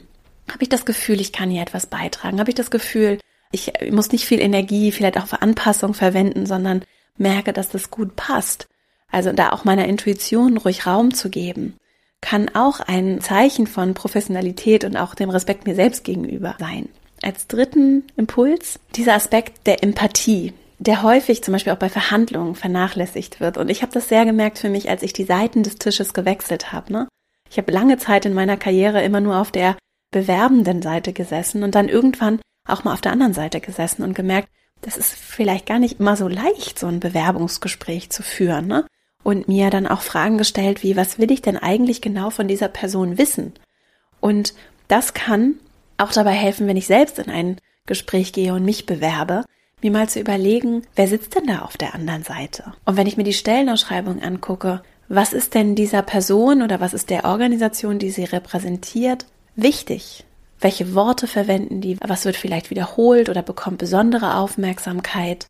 Habe 0.51 0.63
ich 0.63 0.69
das 0.69 0.85
Gefühl, 0.85 1.19
ich 1.19 1.31
kann 1.31 1.49
hier 1.49 1.61
etwas 1.61 1.87
beitragen? 1.87 2.39
Habe 2.39 2.51
ich 2.51 2.55
das 2.55 2.71
Gefühl, 2.71 3.19
ich 3.51 3.73
muss 3.91 4.11
nicht 4.11 4.25
viel 4.25 4.39
Energie 4.39 4.91
vielleicht 4.91 5.17
auch 5.17 5.27
für 5.27 5.41
Anpassung 5.41 5.93
verwenden, 5.93 6.45
sondern 6.45 6.83
merke, 7.17 7.53
dass 7.53 7.69
das 7.69 7.91
gut 7.91 8.15
passt? 8.15 8.67
Also 9.11 9.33
da 9.33 9.51
auch 9.51 9.65
meiner 9.65 9.87
Intuition 9.87 10.57
ruhig 10.57 10.85
Raum 10.85 11.13
zu 11.13 11.29
geben 11.29 11.75
kann 12.21 12.49
auch 12.53 12.79
ein 12.79 13.19
Zeichen 13.19 13.67
von 13.67 13.93
Professionalität 13.93 14.83
und 14.83 14.95
auch 14.95 15.15
dem 15.15 15.29
Respekt 15.29 15.65
mir 15.67 15.75
selbst 15.75 16.03
gegenüber 16.03 16.55
sein. 16.59 16.87
Als 17.23 17.47
dritten 17.47 18.03
Impuls 18.15 18.79
dieser 18.95 19.15
Aspekt 19.15 19.67
der 19.67 19.83
Empathie. 19.83 20.53
der 20.79 21.03
häufig 21.03 21.43
zum 21.43 21.51
Beispiel 21.51 21.73
auch 21.73 21.77
bei 21.77 21.89
Verhandlungen 21.89 22.55
vernachlässigt 22.55 23.39
wird. 23.39 23.57
Und 23.57 23.69
ich 23.69 23.83
habe 23.83 23.91
das 23.91 24.09
sehr 24.09 24.25
gemerkt 24.25 24.57
für 24.57 24.69
mich, 24.69 24.89
als 24.89 25.03
ich 25.03 25.13
die 25.13 25.25
Seiten 25.25 25.61
des 25.61 25.75
Tisches 25.75 26.15
gewechselt 26.15 26.71
habe. 26.71 26.91
Ne? 26.91 27.07
Ich 27.51 27.59
habe 27.59 27.71
lange 27.71 27.97
Zeit 27.97 28.25
in 28.25 28.33
meiner 28.33 28.57
Karriere 28.57 29.03
immer 29.03 29.21
nur 29.21 29.37
auf 29.37 29.51
der 29.51 29.77
bewerbenden 30.09 30.81
Seite 30.81 31.13
gesessen 31.13 31.61
und 31.61 31.75
dann 31.75 31.87
irgendwann 31.87 32.39
auch 32.67 32.83
mal 32.83 32.93
auf 32.93 33.01
der 33.01 33.11
anderen 33.11 33.35
Seite 33.35 33.61
gesessen 33.61 34.01
und 34.01 34.15
gemerkt, 34.15 34.49
das 34.81 34.97
ist 34.97 35.13
vielleicht 35.13 35.67
gar 35.67 35.77
nicht 35.77 35.99
immer 35.99 36.17
so 36.17 36.27
leicht, 36.27 36.79
so 36.79 36.87
ein 36.87 36.99
Bewerbungsgespräch 36.99 38.09
zu 38.09 38.23
führen. 38.23 38.65
Ne? 38.65 38.87
Und 39.23 39.47
mir 39.47 39.69
dann 39.69 39.87
auch 39.87 40.01
Fragen 40.01 40.37
gestellt, 40.37 40.83
wie, 40.83 40.95
was 40.95 41.19
will 41.19 41.31
ich 41.31 41.41
denn 41.41 41.57
eigentlich 41.57 42.01
genau 42.01 42.29
von 42.31 42.47
dieser 42.47 42.69
Person 42.69 43.17
wissen? 43.17 43.53
Und 44.19 44.53
das 44.87 45.13
kann 45.13 45.55
auch 45.97 46.11
dabei 46.11 46.31
helfen, 46.31 46.67
wenn 46.67 46.77
ich 46.77 46.87
selbst 46.87 47.19
in 47.19 47.29
ein 47.29 47.57
Gespräch 47.85 48.33
gehe 48.33 48.53
und 48.53 48.65
mich 48.65 48.85
bewerbe, 48.85 49.43
mir 49.81 49.91
mal 49.91 50.09
zu 50.09 50.19
überlegen, 50.19 50.83
wer 50.95 51.07
sitzt 51.07 51.35
denn 51.35 51.47
da 51.47 51.59
auf 51.59 51.77
der 51.77 51.95
anderen 51.95 52.23
Seite? 52.23 52.73
Und 52.85 52.97
wenn 52.97 53.07
ich 53.07 53.17
mir 53.17 53.23
die 53.23 53.33
Stellenausschreibung 53.33 54.21
angucke, 54.21 54.81
was 55.07 55.33
ist 55.33 55.55
denn 55.55 55.75
dieser 55.75 56.03
Person 56.03 56.61
oder 56.61 56.79
was 56.79 56.93
ist 56.93 57.09
der 57.09 57.25
Organisation, 57.25 57.99
die 57.99 58.11
sie 58.11 58.23
repräsentiert, 58.23 59.25
wichtig? 59.55 60.23
Welche 60.59 60.93
Worte 60.93 61.27
verwenden 61.27 61.81
die? 61.81 61.97
Was 61.99 62.23
wird 62.23 62.37
vielleicht 62.37 62.69
wiederholt 62.69 63.27
oder 63.29 63.41
bekommt 63.41 63.79
besondere 63.79 64.35
Aufmerksamkeit? 64.35 65.47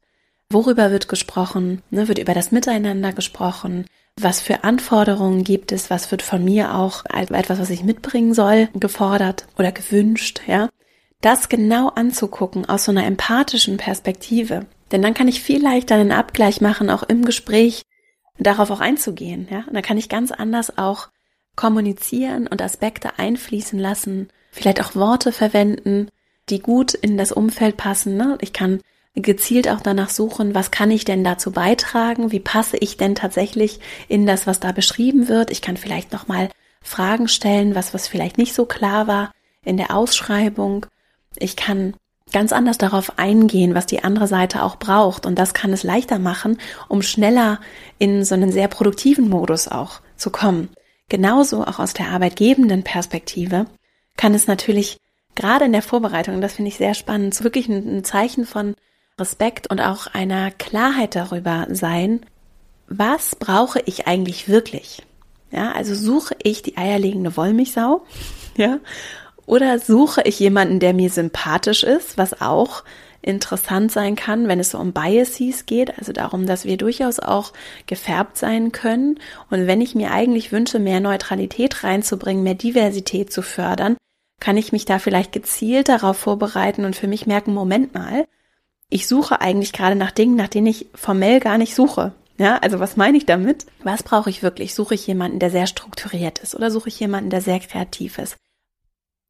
Worüber 0.54 0.92
wird 0.92 1.08
gesprochen? 1.08 1.82
Ne, 1.92 2.10
wird 2.10 2.20
über 2.20 2.34
das 2.34 2.52
Miteinander 2.52 3.14
gesprochen? 3.14 3.86
Was 4.20 4.42
für 4.42 4.66
Anforderungen 4.66 5.46
gibt 5.46 5.72
es? 5.72 5.90
Was 5.90 6.12
wird 6.12 6.22
von 6.22 6.44
mir 6.44 6.76
auch 6.76 7.06
als 7.10 7.32
etwas, 7.32 7.60
was 7.60 7.70
ich 7.70 7.84
mitbringen 7.84 8.34
soll, 8.34 8.68
gefordert 8.74 9.48
oder 9.58 9.72
gewünscht? 9.72 10.42
Ja, 10.48 10.68
das 11.22 11.48
genau 11.48 11.88
anzugucken 11.90 12.68
aus 12.68 12.84
so 12.84 12.92
einer 12.92 13.06
empathischen 13.06 13.78
Perspektive. 13.78 14.66
Denn 14.92 15.02
dann 15.02 15.14
kann 15.14 15.30
ich 15.30 15.42
viel 15.42 15.64
leichter 15.64 15.96
einen 15.96 16.12
Abgleich 16.12 16.60
machen, 16.60 16.90
auch 16.90 17.04
im 17.04 17.24
Gespräch 17.24 17.84
darauf 18.38 18.72
auch 18.72 18.82
einzugehen. 18.82 19.48
Ja, 19.50 19.60
und 19.68 19.74
dann 19.74 19.84
kann 19.84 19.98
ich 19.98 20.10
ganz 20.10 20.32
anders 20.32 20.78
auch 20.78 21.08
kommunizieren 21.56 22.48
und 22.48 22.62
Aspekte 22.62 23.20
einfließen 23.20 23.80
lassen, 23.80 24.28
vielleicht 24.52 24.82
auch 24.82 24.96
Worte 24.96 25.32
verwenden, 25.32 26.10
die 26.50 26.60
gut 26.60 26.94
in 26.94 27.18
das 27.18 27.32
Umfeld 27.32 27.78
passen. 27.78 28.18
Ne? 28.18 28.38
Ich 28.42 28.52
kann 28.52 28.82
gezielt 29.14 29.68
auch 29.68 29.82
danach 29.82 30.10
suchen, 30.10 30.56
was 30.56 30.72
kann 30.72 30.92
ich 30.92 31.06
denn 31.06 31.24
dazu 31.24 31.52
beitragen? 31.52 32.32
Wie 32.32 32.40
passe 32.40 32.78
ich 32.78 32.98
denn 32.98 33.16
tatsächlich 33.16 33.80
in 34.08 34.26
das, 34.26 34.48
was 34.48 34.60
da 34.60 34.72
beschrieben 34.72 35.28
wird? 35.28 35.52
Ich 35.52 35.62
kann 35.62 35.78
vielleicht 35.78 36.14
noch 36.14 36.28
mal 36.28 36.50
Fragen 36.82 37.28
stellen, 37.28 37.76
was 37.76 37.94
was 37.94 38.08
vielleicht 38.08 38.38
nicht 38.38 38.54
so 38.54 38.66
klar 38.66 39.08
war 39.08 39.32
in 39.64 39.78
der 39.78 39.96
Ausschreibung. 39.96 40.86
Ich 41.38 41.56
kann 41.56 41.94
ganz 42.32 42.54
anders 42.54 42.78
darauf 42.78 43.20
eingehen, 43.20 43.76
was 43.76 43.86
die 43.86 44.04
andere 44.04 44.28
Seite 44.28 44.64
auch 44.64 44.78
braucht. 44.78 45.26
Und 45.26 45.38
das 45.38 45.54
kann 45.54 45.74
es 45.74 45.84
leichter 45.84 46.20
machen, 46.20 46.58
um 46.88 47.02
schneller 47.02 47.60
in 48.00 48.24
so 48.24 48.36
einen 48.36 48.52
sehr 48.52 48.68
produktiven 48.68 49.30
Modus 49.30 49.68
auch 49.68 50.02
zu 50.16 50.30
kommen. 50.30 50.70
Genauso 51.10 51.64
auch 51.66 51.80
aus 51.80 51.94
der 51.94 52.08
arbeitgebenden 52.08 52.84
Perspektive 52.84 53.66
kann 54.16 54.34
es 54.34 54.48
natürlich 54.48 54.98
gerade 55.36 55.66
in 55.66 55.74
der 55.74 55.82
Vorbereitung, 55.82 56.42
das 56.42 56.54
finde 56.54 56.70
ich 56.70 56.78
sehr 56.78 56.94
spannend, 56.94 57.42
wirklich 57.44 57.68
ein, 57.68 58.04
Zeichen 58.04 58.46
von 58.46 58.76
Respekt 59.20 59.68
und 59.68 59.80
auch 59.80 60.08
einer 60.08 60.52
Klarheit 60.52 61.16
darüber 61.16 61.68
sein, 61.70 62.22
was 62.88 63.36
brauche 63.36 63.82
ich 63.86 64.08
eigentlich 64.08 64.50
wirklich? 64.50 65.04
Ja, 65.52 65.72
also 65.72 65.96
suche 65.96 66.36
ich 66.44 66.62
die 66.62 66.78
eierlegende 66.78 67.36
Wollmilchsau, 67.36 68.06
ja, 68.58 68.80
oder 69.46 69.80
suche 69.80 70.22
ich 70.24 70.40
jemanden, 70.40 70.80
der 70.80 70.94
mir 70.94 71.10
sympathisch 71.10 71.84
ist, 71.84 72.18
was 72.18 72.42
auch 72.42 72.84
interessant 73.22 73.92
sein 73.92 74.16
kann, 74.16 74.48
wenn 74.48 74.60
es 74.60 74.72
so 74.72 74.80
um 74.80 74.94
Biases 74.94 75.66
geht, 75.66 75.98
also 76.00 76.12
darum, 76.12 76.46
dass 76.48 76.66
wir 76.66 76.78
durchaus 76.78 77.20
auch 77.20 77.54
gefärbt 77.86 78.38
sein 78.38 78.72
können. 78.72 79.20
Und 79.50 79.68
wenn 79.68 79.82
ich 79.82 79.94
mir 79.96 80.12
eigentlich 80.12 80.52
wünsche, 80.52 80.80
mehr 80.80 81.00
Neutralität 81.00 81.84
reinzubringen, 81.84 82.44
mehr 82.44 82.56
Diversität 82.56 83.32
zu 83.32 83.42
fördern, 83.42 83.98
kann 84.40 84.58
ich 84.58 84.72
mich 84.72 84.86
da 84.86 84.98
vielleicht 84.98 85.32
gezielt 85.32 85.90
darauf 85.90 86.18
vorbereiten 86.18 86.84
und 86.84 86.96
für 86.96 87.08
mich 87.08 87.28
merken, 87.28 87.54
Moment 87.54 87.94
mal, 87.94 88.26
ich 88.92 89.08
suche 89.08 89.42
eigentlich 89.42 89.74
gerade 89.74 89.96
nach 89.96 90.12
Dingen, 90.12 90.36
nach 90.36 90.50
denen 90.50 90.68
ich 90.68 90.88
formell 90.94 91.40
gar 91.40 91.58
nicht 91.58 91.74
suche. 91.74 92.12
Ja, 92.38 92.58
also 92.58 92.80
was 92.80 92.98
meine 92.98 93.18
ich 93.18 93.26
damit? 93.26 93.66
Was 93.84 94.04
brauche 94.04 94.30
ich 94.30 94.44
wirklich? 94.44 94.76
Suche 94.76 94.96
ich 94.96 95.08
jemanden, 95.08 95.40
der 95.40 95.50
sehr 95.50 95.66
strukturiert 95.66 96.40
ist 96.40 96.56
oder 96.56 96.70
suche 96.70 96.90
ich 96.90 97.00
jemanden, 97.00 97.30
der 97.30 97.42
sehr 97.42 97.60
kreativ 97.60 98.18
ist? 98.18 98.36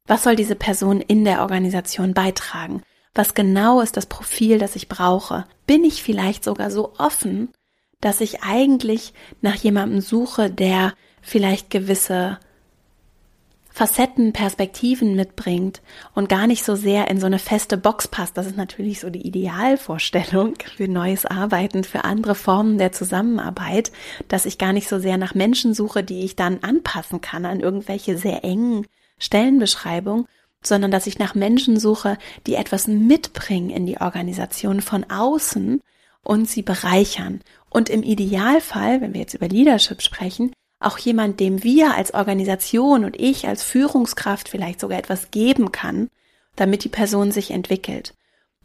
Was 0.06 0.24
soll 0.24 0.34
diese 0.34 0.56
Person 0.56 1.00
in 1.00 1.24
der 1.24 1.42
Organisation 1.42 2.12
beitragen? 2.12 2.82
Was 3.14 3.34
genau 3.34 3.80
ist 3.80 3.96
das 3.96 4.06
Profil, 4.06 4.58
das 4.58 4.74
ich 4.74 4.88
brauche? 4.88 5.46
Bin 5.66 5.84
ich 5.84 6.02
vielleicht 6.02 6.42
sogar 6.42 6.70
so 6.70 6.94
offen, 6.98 7.52
dass 8.00 8.20
ich 8.20 8.42
eigentlich 8.42 9.14
nach 9.42 9.54
jemandem 9.54 10.00
suche, 10.00 10.50
der 10.50 10.94
vielleicht 11.20 11.70
gewisse 11.70 12.40
Facetten, 13.72 14.32
Perspektiven 14.32 15.16
mitbringt 15.16 15.80
und 16.14 16.28
gar 16.28 16.46
nicht 16.46 16.64
so 16.64 16.74
sehr 16.74 17.08
in 17.08 17.18
so 17.18 17.26
eine 17.26 17.38
feste 17.38 17.76
Box 17.76 18.06
passt. 18.06 18.36
Das 18.36 18.46
ist 18.46 18.56
natürlich 18.56 19.00
so 19.00 19.08
die 19.08 19.26
Idealvorstellung 19.26 20.54
für 20.76 20.88
neues 20.88 21.24
Arbeiten, 21.24 21.82
für 21.82 22.04
andere 22.04 22.34
Formen 22.34 22.76
der 22.78 22.92
Zusammenarbeit, 22.92 23.90
dass 24.28 24.46
ich 24.46 24.58
gar 24.58 24.72
nicht 24.72 24.88
so 24.88 24.98
sehr 24.98 25.16
nach 25.16 25.34
Menschen 25.34 25.72
suche, 25.72 26.04
die 26.04 26.24
ich 26.24 26.36
dann 26.36 26.58
anpassen 26.62 27.20
kann 27.20 27.46
an 27.46 27.60
irgendwelche 27.60 28.18
sehr 28.18 28.44
engen 28.44 28.86
Stellenbeschreibungen, 29.18 30.26
sondern 30.62 30.90
dass 30.90 31.06
ich 31.06 31.18
nach 31.18 31.34
Menschen 31.34 31.80
suche, 31.80 32.18
die 32.46 32.54
etwas 32.54 32.86
mitbringen 32.86 33.70
in 33.70 33.86
die 33.86 34.00
Organisation 34.00 34.80
von 34.80 35.04
außen 35.04 35.80
und 36.22 36.48
sie 36.48 36.62
bereichern. 36.62 37.40
Und 37.70 37.88
im 37.88 38.02
Idealfall, 38.02 39.00
wenn 39.00 39.14
wir 39.14 39.22
jetzt 39.22 39.34
über 39.34 39.48
Leadership 39.48 40.02
sprechen, 40.02 40.52
auch 40.84 40.98
jemand, 40.98 41.40
dem 41.40 41.62
wir 41.62 41.94
als 41.94 42.14
Organisation 42.14 43.04
und 43.04 43.18
ich 43.20 43.46
als 43.48 43.62
Führungskraft 43.62 44.48
vielleicht 44.48 44.80
sogar 44.80 44.98
etwas 44.98 45.30
geben 45.30 45.72
kann, 45.72 46.08
damit 46.56 46.84
die 46.84 46.88
Person 46.88 47.32
sich 47.32 47.50
entwickelt. 47.50 48.14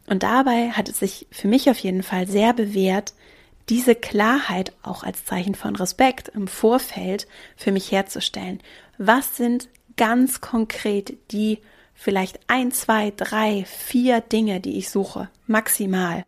Und 0.06 0.22
dabei 0.22 0.70
hat 0.70 0.88
es 0.88 0.98
sich 0.98 1.26
für 1.30 1.48
mich 1.48 1.70
auf 1.70 1.78
jeden 1.78 2.02
Fall 2.02 2.26
sehr 2.26 2.54
bewährt, 2.54 3.12
diese 3.68 3.94
Klarheit 3.94 4.72
auch 4.82 5.02
als 5.02 5.24
Zeichen 5.26 5.54
von 5.54 5.76
Respekt 5.76 6.28
im 6.28 6.48
Vorfeld 6.48 7.26
für 7.56 7.72
mich 7.72 7.92
herzustellen. 7.92 8.60
Was 8.96 9.36
sind 9.36 9.68
ganz 9.96 10.40
konkret 10.40 11.18
die 11.32 11.58
vielleicht 11.98 12.38
ein, 12.46 12.70
zwei, 12.70 13.12
drei, 13.14 13.64
vier 13.66 14.20
Dinge, 14.20 14.60
die 14.60 14.78
ich 14.78 14.88
suche, 14.88 15.28
maximal. 15.46 16.24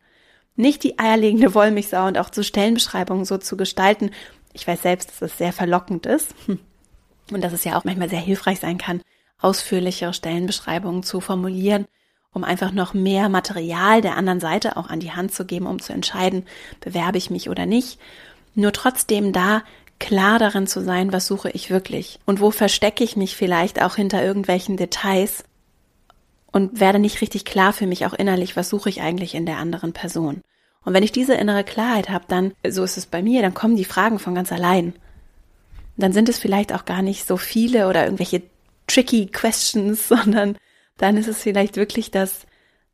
Nicht 0.57 0.83
die 0.83 0.99
eierlegende 0.99 1.55
Wollmilchsau 1.55 2.07
und 2.07 2.19
auch 2.19 2.29
zu 2.29 2.43
Stellenbeschreibungen 2.43 3.25
so 3.25 3.39
zu 3.39 3.57
gestalten, 3.57 4.11
ich 4.53 4.67
weiß 4.67 4.83
selbst, 4.83 5.11
dass 5.11 5.23
es 5.23 5.39
sehr 5.39 5.53
verlockend 5.53 6.07
ist 6.07 6.35
und 7.33 7.43
dass 7.43 7.53
es 7.53 7.65
ja 7.65 7.79
auch 7.79 7.85
manchmal 7.85 8.09
sehr 8.09 8.21
hilfreich 8.21 8.61
sein 8.61 8.79
kann, 8.79 9.03
ausführlichere 9.41 10.13
Stellenbeschreibungen 10.13 11.03
zu 11.03 11.21
formulieren, 11.21 11.87
um 12.33 12.45
einfach 12.45 12.73
noch 12.73 12.95
mehr 12.95 13.29
Material 13.29 14.01
der 14.01 14.17
anderen 14.17 14.41
Seite 14.41 14.77
auch 14.77 14.89
an 14.89 15.01
die 15.01 15.13
Hand 15.13 15.33
zu 15.33 15.45
geben, 15.45 15.67
um 15.67 15.81
zu 15.81 15.93
entscheiden, 15.93 16.47
bewerbe 16.81 17.19
ich 17.19 17.31
mich 17.31 17.49
oder 17.49 17.67
nicht. 17.67 17.99
Nur 18.55 18.73
trotzdem 18.73 19.33
da 19.33 19.63
klar 19.99 20.39
darin 20.39 20.67
zu 20.67 20.83
sein, 20.83 21.13
was 21.13 21.27
suche 21.27 21.51
ich 21.51 21.71
wirklich 21.71 22.19
und 22.27 22.41
wo 22.41 22.51
verstecke 22.51 23.05
ich 23.05 23.17
mich 23.17 23.37
vielleicht 23.37 23.83
auch 23.83 23.97
hinter 23.97 24.25
irgendwelchen 24.25 24.77
Details 24.77 25.45
und 26.53 26.81
werde 26.81 26.99
nicht 26.99 27.21
richtig 27.21 27.45
klar 27.45 27.73
für 27.73 27.87
mich 27.87 28.07
auch 28.07 28.15
innerlich, 28.15 28.57
was 28.57 28.69
suche 28.69 28.89
ich 28.89 29.03
eigentlich 29.03 29.35
in 29.35 29.47
der 29.47 29.59
anderen 29.59 29.93
Person. 29.93 30.43
Und 30.85 30.95
wenn 30.95 31.03
ich 31.03 31.13
diese 31.13 31.35
innere 31.35 31.65
Klarheit 31.65 32.09
habe, 32.09 32.25
dann, 32.29 32.53
so 32.67 32.83
ist 32.83 32.97
es 32.97 33.07
bei 33.07 33.23
mir, 33.23 33.43
dann 33.43 33.55
kommen 33.55 33.77
die 33.77 33.85
Fragen 33.85 34.19
von 34.19 34.35
ganz 34.35 34.51
allein. 34.51 34.95
Dann 35.97 36.13
sind 36.13 36.29
es 36.29 36.39
vielleicht 36.39 36.73
auch 36.73 36.85
gar 36.85 37.03
nicht 37.03 37.27
so 37.27 37.37
viele 37.37 37.89
oder 37.89 38.05
irgendwelche 38.05 38.43
tricky 38.87 39.27
questions, 39.27 40.09
sondern 40.09 40.57
dann 40.97 41.17
ist 41.17 41.29
es 41.29 41.43
vielleicht 41.43 41.77
wirklich 41.77 42.11
das 42.11 42.47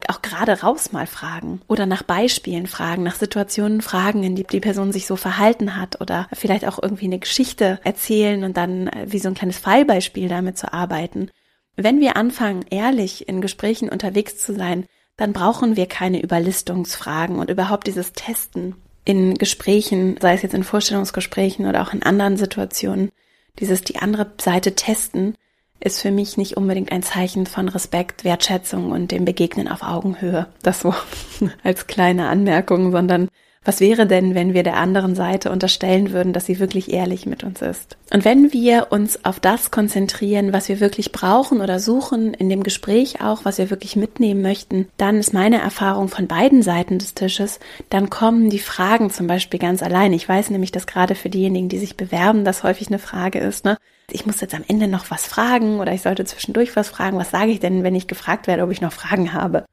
auch 0.09 0.20
gerade 0.20 0.61
raus 0.61 0.92
mal 0.92 1.07
fragen 1.07 1.62
oder 1.68 1.87
nach 1.87 2.03
Beispielen 2.03 2.66
fragen, 2.66 3.03
nach 3.03 3.14
Situationen 3.14 3.81
fragen, 3.81 4.22
in 4.25 4.37
die 4.37 4.44
die 4.44 4.61
Person 4.61 4.92
sich 4.92 5.07
so 5.07 5.16
verhalten 5.16 5.77
hat 5.77 6.01
oder 6.03 6.29
vielleicht 6.35 6.66
auch 6.66 6.79
irgendwie 6.83 7.07
eine 7.07 7.18
Geschichte 7.18 7.81
erzählen 7.83 8.44
und 8.44 8.57
dann 8.59 8.88
äh, 8.88 9.07
wie 9.09 9.18
so 9.18 9.29
ein 9.29 9.35
kleines 9.35 9.59
Fallbeispiel 9.59 10.29
damit 10.29 10.59
zu 10.59 10.72
arbeiten. 10.72 11.31
Wenn 11.77 12.01
wir 12.01 12.16
anfangen, 12.16 12.64
ehrlich 12.70 13.29
in 13.29 13.40
Gesprächen 13.40 13.88
unterwegs 13.88 14.38
zu 14.38 14.55
sein, 14.55 14.87
dann 15.16 15.33
brauchen 15.33 15.76
wir 15.76 15.87
keine 15.87 16.22
Überlistungsfragen 16.22 17.38
und 17.38 17.50
überhaupt 17.50 17.87
dieses 17.87 18.12
Testen 18.12 18.74
in 19.05 19.35
Gesprächen, 19.35 20.16
sei 20.20 20.35
es 20.35 20.42
jetzt 20.42 20.55
in 20.55 20.64
Vorstellungsgesprächen 20.64 21.66
oder 21.66 21.83
auch 21.83 21.92
in 21.92 22.02
anderen 22.02 22.37
Situationen, 22.37 23.11
dieses 23.59 23.83
die 23.83 23.96
andere 23.96 24.33
Seite 24.40 24.74
testen, 24.74 25.37
ist 25.81 26.00
für 26.00 26.11
mich 26.11 26.37
nicht 26.37 26.57
unbedingt 26.57 26.90
ein 26.90 27.02
Zeichen 27.02 27.46
von 27.46 27.68
Respekt, 27.68 28.24
Wertschätzung 28.24 28.90
und 28.90 29.11
dem 29.11 29.24
Begegnen 29.24 29.68
auf 29.68 29.83
Augenhöhe. 29.83 30.48
Das 30.62 30.81
so 30.81 30.94
als 31.62 31.87
kleine 31.87 32.29
Anmerkung, 32.29 32.92
sondern 32.92 33.29
Was 33.66 33.81
wäre 33.81 34.07
denn, 34.07 34.37
wenn 34.37 34.55
wir 34.55 34.62
der 34.62 34.76
anderen 34.76 35.16
Seite 35.16 35.50
unterstellen 35.50 36.12
würden, 36.12 36.33
dass 36.33 36.46
sie 36.46 36.61
wirklich 36.61 36.92
ehrlich 36.92 37.26
mit 37.26 37.42
uns 37.42 37.62
ist? 37.62 37.96
Und 38.12 38.24
wenn 38.24 38.52
wir 38.52 38.87
uns 38.90 39.24
auf 39.24 39.40
das 39.40 39.72
konzentrieren, 39.72 40.52
was 40.52 40.68
wir 40.68 40.79
wirklich 40.79 41.11
brauchen 41.11 41.61
oder 41.61 41.81
suchen, 41.81 42.33
in 42.33 42.48
dem 42.48 42.62
Gespräch 42.62 43.20
auch, 43.20 43.44
was 43.44 43.59
wir 43.59 43.68
wirklich 43.68 43.96
mitnehmen 43.96 44.40
möchten, 44.40 44.87
dann 44.98 45.16
ist 45.16 45.35
meine 45.35 45.61
Erfahrung 45.61 46.07
von 46.07 46.29
beiden 46.29 46.62
Seiten 46.62 47.00
des 47.00 47.14
Tisches, 47.14 47.59
dann 47.90 48.09
kommen 48.09 48.50
die 48.50 48.61
Fragen 48.61 49.11
zum 49.11 49.26
Beispiel 49.26 49.59
ganz 49.59 49.83
allein. 49.83 50.12
Ich 50.12 50.29
weiß 50.29 50.50
nämlich, 50.50 50.70
dass 50.70 50.87
gerade 50.87 51.16
für 51.16 51.29
diejenigen, 51.29 51.68
die 51.68 51.79
sich 51.79 51.96
bewerben, 51.96 52.44
das 52.44 52.62
häufig 52.62 52.87
eine 52.87 53.00
Frage 53.00 53.40
ist, 53.40 53.64
ne? 53.64 53.79
Ich 54.12 54.24
muss 54.24 54.40
jetzt 54.40 54.55
am 54.55 54.62
Ende 54.68 54.87
noch 54.87 55.11
was 55.11 55.26
fragen 55.26 55.81
oder 55.81 55.92
ich 55.92 56.02
sollte 56.02 56.24
zwischendurch 56.24 56.76
was 56.76 56.88
fragen. 56.88 57.18
Was 57.18 57.33
sage 57.33 57.50
ich 57.50 57.59
denn, 57.59 57.83
wenn 57.83 57.96
ich 57.96 58.07
gefragt 58.07 58.46
werde, 58.46 58.62
ob 58.62 58.70
ich 58.70 58.81
noch 58.81 58.92
Fragen 58.92 59.33
habe? 59.33 59.64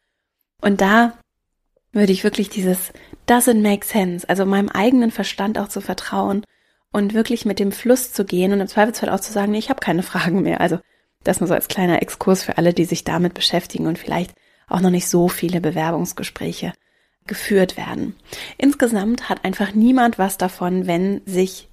Und 0.59 0.81
da 0.81 1.13
würde 1.93 2.11
ich 2.11 2.23
wirklich 2.23 2.49
dieses 2.49 2.91
doesn't 3.27 3.61
make 3.61 3.85
sense, 3.85 4.27
also 4.27 4.45
meinem 4.45 4.69
eigenen 4.69 5.11
Verstand 5.11 5.57
auch 5.57 5.69
zu 5.69 5.79
vertrauen 5.79 6.43
und 6.91 7.13
wirklich 7.13 7.45
mit 7.45 7.59
dem 7.59 7.71
Fluss 7.71 8.11
zu 8.11 8.25
gehen 8.25 8.51
und 8.51 8.59
im 8.59 8.67
Zweifelsfall 8.67 9.09
auch 9.09 9.19
zu 9.19 9.31
sagen, 9.31 9.51
nee, 9.51 9.59
ich 9.59 9.69
habe 9.69 9.79
keine 9.79 10.03
Fragen 10.03 10.41
mehr. 10.41 10.59
Also 10.59 10.79
das 11.23 11.39
nur 11.39 11.47
so 11.47 11.53
als 11.53 11.67
kleiner 11.67 12.01
Exkurs 12.01 12.43
für 12.43 12.57
alle, 12.57 12.73
die 12.73 12.85
sich 12.85 13.03
damit 13.03 13.33
beschäftigen 13.33 13.87
und 13.87 13.97
vielleicht 13.97 14.33
auch 14.67 14.81
noch 14.81 14.89
nicht 14.89 15.07
so 15.07 15.29
viele 15.29 15.61
Bewerbungsgespräche 15.61 16.73
geführt 17.25 17.77
werden. 17.77 18.15
Insgesamt 18.57 19.29
hat 19.29 19.45
einfach 19.45 19.73
niemand 19.73 20.19
was 20.19 20.37
davon, 20.37 20.87
wenn 20.87 21.21
sich 21.25 21.69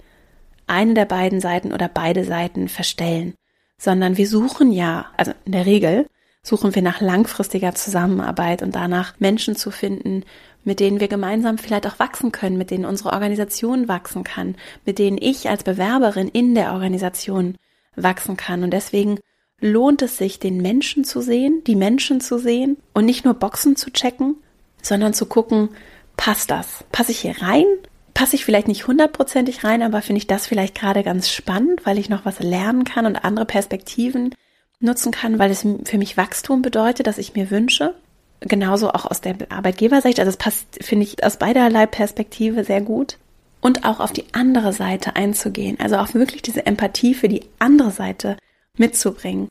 eine 0.66 0.94
der 0.94 1.06
beiden 1.06 1.40
Seiten 1.40 1.72
oder 1.72 1.88
beide 1.88 2.24
Seiten 2.24 2.68
verstellen, 2.68 3.34
sondern 3.76 4.16
wir 4.16 4.28
suchen 4.28 4.70
ja, 4.70 5.06
also 5.16 5.32
in 5.44 5.52
der 5.52 5.66
Regel 5.66 6.06
suchen 6.42 6.74
wir 6.74 6.82
nach 6.82 7.00
langfristiger 7.00 7.74
Zusammenarbeit 7.74 8.62
und 8.62 8.74
danach 8.74 9.14
Menschen 9.18 9.56
zu 9.56 9.70
finden, 9.70 10.24
mit 10.64 10.80
denen 10.80 11.00
wir 11.00 11.08
gemeinsam 11.08 11.58
vielleicht 11.58 11.86
auch 11.86 11.98
wachsen 11.98 12.32
können, 12.32 12.58
mit 12.58 12.70
denen 12.70 12.84
unsere 12.84 13.12
Organisation 13.12 13.88
wachsen 13.88 14.24
kann, 14.24 14.56
mit 14.84 14.98
denen 14.98 15.18
ich 15.20 15.48
als 15.48 15.64
Bewerberin 15.64 16.28
in 16.28 16.54
der 16.54 16.72
Organisation 16.72 17.56
wachsen 17.96 18.36
kann. 18.36 18.62
Und 18.62 18.72
deswegen 18.72 19.18
lohnt 19.60 20.02
es 20.02 20.16
sich, 20.16 20.38
den 20.38 20.58
Menschen 20.58 21.04
zu 21.04 21.20
sehen, 21.20 21.62
die 21.66 21.76
Menschen 21.76 22.20
zu 22.20 22.38
sehen 22.38 22.78
und 22.94 23.04
nicht 23.04 23.24
nur 23.24 23.34
Boxen 23.34 23.76
zu 23.76 23.90
checken, 23.90 24.36
sondern 24.82 25.12
zu 25.12 25.26
gucken, 25.26 25.70
passt 26.16 26.50
das? 26.50 26.84
Passe 26.92 27.12
ich 27.12 27.20
hier 27.20 27.40
rein? 27.42 27.66
Passe 28.14 28.36
ich 28.36 28.44
vielleicht 28.44 28.68
nicht 28.68 28.86
hundertprozentig 28.86 29.64
rein, 29.64 29.82
aber 29.82 30.02
finde 30.02 30.18
ich 30.18 30.26
das 30.26 30.46
vielleicht 30.46 30.74
gerade 30.74 31.02
ganz 31.02 31.30
spannend, 31.30 31.86
weil 31.86 31.98
ich 31.98 32.08
noch 32.08 32.24
was 32.24 32.40
lernen 32.40 32.84
kann 32.84 33.06
und 33.06 33.24
andere 33.24 33.46
Perspektiven 33.46 34.34
nutzen 34.80 35.12
kann, 35.12 35.38
weil 35.38 35.50
es 35.50 35.66
für 35.84 35.98
mich 35.98 36.16
Wachstum 36.16 36.62
bedeutet, 36.62 37.06
dass 37.06 37.18
ich 37.18 37.34
mir 37.34 37.50
wünsche. 37.50 37.94
Genauso 38.40 38.90
auch 38.90 39.04
aus 39.04 39.20
der 39.20 39.36
Arbeitgebersicht. 39.50 40.18
Also 40.18 40.30
es 40.30 40.38
passt, 40.38 40.82
finde 40.82 41.04
ich, 41.04 41.22
aus 41.22 41.36
beiderlei 41.36 41.86
Perspektive 41.86 42.64
sehr 42.64 42.80
gut. 42.80 43.18
Und 43.60 43.84
auch 43.84 44.00
auf 44.00 44.12
die 44.12 44.24
andere 44.32 44.72
Seite 44.72 45.16
einzugehen. 45.16 45.78
Also 45.78 45.96
auch 45.96 46.14
wirklich 46.14 46.40
diese 46.40 46.64
Empathie 46.64 47.12
für 47.14 47.28
die 47.28 47.44
andere 47.58 47.90
Seite 47.90 48.38
mitzubringen. 48.78 49.48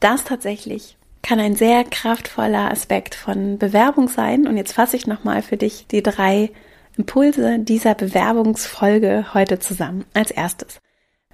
Das 0.00 0.24
tatsächlich 0.24 0.96
kann 1.22 1.38
ein 1.38 1.54
sehr 1.54 1.84
kraftvoller 1.84 2.70
Aspekt 2.70 3.14
von 3.14 3.58
Bewerbung 3.58 4.08
sein. 4.08 4.48
Und 4.48 4.56
jetzt 4.56 4.72
fasse 4.72 4.96
ich 4.96 5.06
nochmal 5.06 5.42
für 5.42 5.56
dich 5.56 5.86
die 5.86 6.02
drei 6.02 6.50
Impulse 6.96 7.60
dieser 7.60 7.94
Bewerbungsfolge 7.94 9.32
heute 9.34 9.60
zusammen. 9.60 10.04
Als 10.14 10.32
erstes 10.32 10.80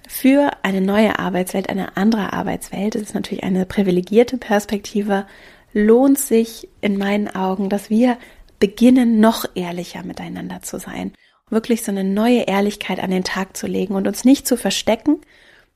für 0.07 0.51
eine 0.63 0.81
neue 0.81 1.19
Arbeitswelt, 1.19 1.69
eine 1.69 1.97
andere 1.97 2.33
Arbeitswelt, 2.33 2.95
das 2.95 3.01
ist 3.01 3.15
natürlich 3.15 3.43
eine 3.43 3.65
privilegierte 3.65 4.37
Perspektive, 4.37 5.25
lohnt 5.73 6.19
sich 6.19 6.69
in 6.81 6.97
meinen 6.97 7.27
Augen, 7.33 7.69
dass 7.69 7.89
wir 7.89 8.17
beginnen, 8.59 9.19
noch 9.19 9.45
ehrlicher 9.55 10.03
miteinander 10.03 10.61
zu 10.61 10.79
sein. 10.79 11.13
Wirklich 11.49 11.83
so 11.83 11.91
eine 11.91 12.03
neue 12.03 12.41
Ehrlichkeit 12.41 12.99
an 12.99 13.11
den 13.11 13.23
Tag 13.23 13.57
zu 13.57 13.67
legen 13.67 13.95
und 13.95 14.07
uns 14.07 14.23
nicht 14.23 14.47
zu 14.47 14.57
verstecken, 14.57 15.21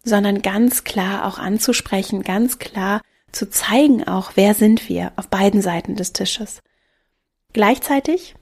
sondern 0.03 0.41
ganz 0.41 0.83
klar 0.83 1.25
auch 1.25 1.37
anzusprechen, 1.37 2.23
ganz 2.23 2.59
klar 2.59 3.01
zu 3.31 3.49
zeigen 3.49 4.07
auch, 4.07 4.31
wer 4.35 4.53
sind 4.53 4.89
wir 4.89 5.11
auf 5.15 5.27
beiden 5.27 5.61
Seiten 5.61 5.95
des 5.95 6.13
Tisches. 6.13 6.61
Gleichzeitig, 7.53 8.35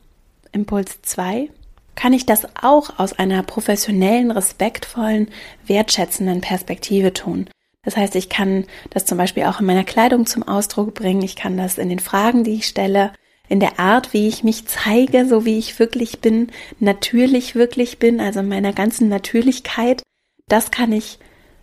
Impuls 0.51 1.01
2, 1.01 1.49
kann 1.97 2.13
ich 2.13 2.25
das 2.25 2.47
auch 2.61 2.97
aus 2.99 3.11
einer 3.11 3.43
professionellen, 3.43 4.31
respektvollen, 4.31 5.27
wertschätzenden 5.65 6.39
Perspektive 6.39 7.11
tun. 7.11 7.49
Das 7.83 7.97
heißt, 7.97 8.15
ich 8.15 8.29
kann 8.29 8.65
das 8.91 9.05
zum 9.05 9.17
Beispiel 9.17 9.43
auch 9.43 9.59
in 9.59 9.65
meiner 9.65 9.83
Kleidung 9.83 10.25
zum 10.25 10.43
Ausdruck 10.43 10.93
bringen. 10.93 11.23
Ich 11.23 11.35
kann 11.35 11.57
das 11.57 11.77
in 11.77 11.89
den 11.89 11.99
Fragen, 11.99 12.43
die 12.43 12.53
ich 12.53 12.67
stelle, 12.67 13.11
in 13.49 13.59
der 13.59 13.79
Art, 13.79 14.13
wie 14.13 14.27
ich 14.27 14.43
mich 14.43 14.67
zeige, 14.67 15.25
so 15.25 15.45
wie 15.45 15.57
ich 15.57 15.79
wirklich 15.79 16.19
bin, 16.19 16.51
natürlich 16.79 17.55
wirklich 17.55 17.97
bin, 17.97 18.19
also 18.19 18.41
in 18.41 18.49
meiner 18.49 18.73
ganzen 18.73 19.09
Natürlichkeit. 19.09 20.03
Das 20.47 20.69
kann 20.69 20.91
ich 20.91 21.17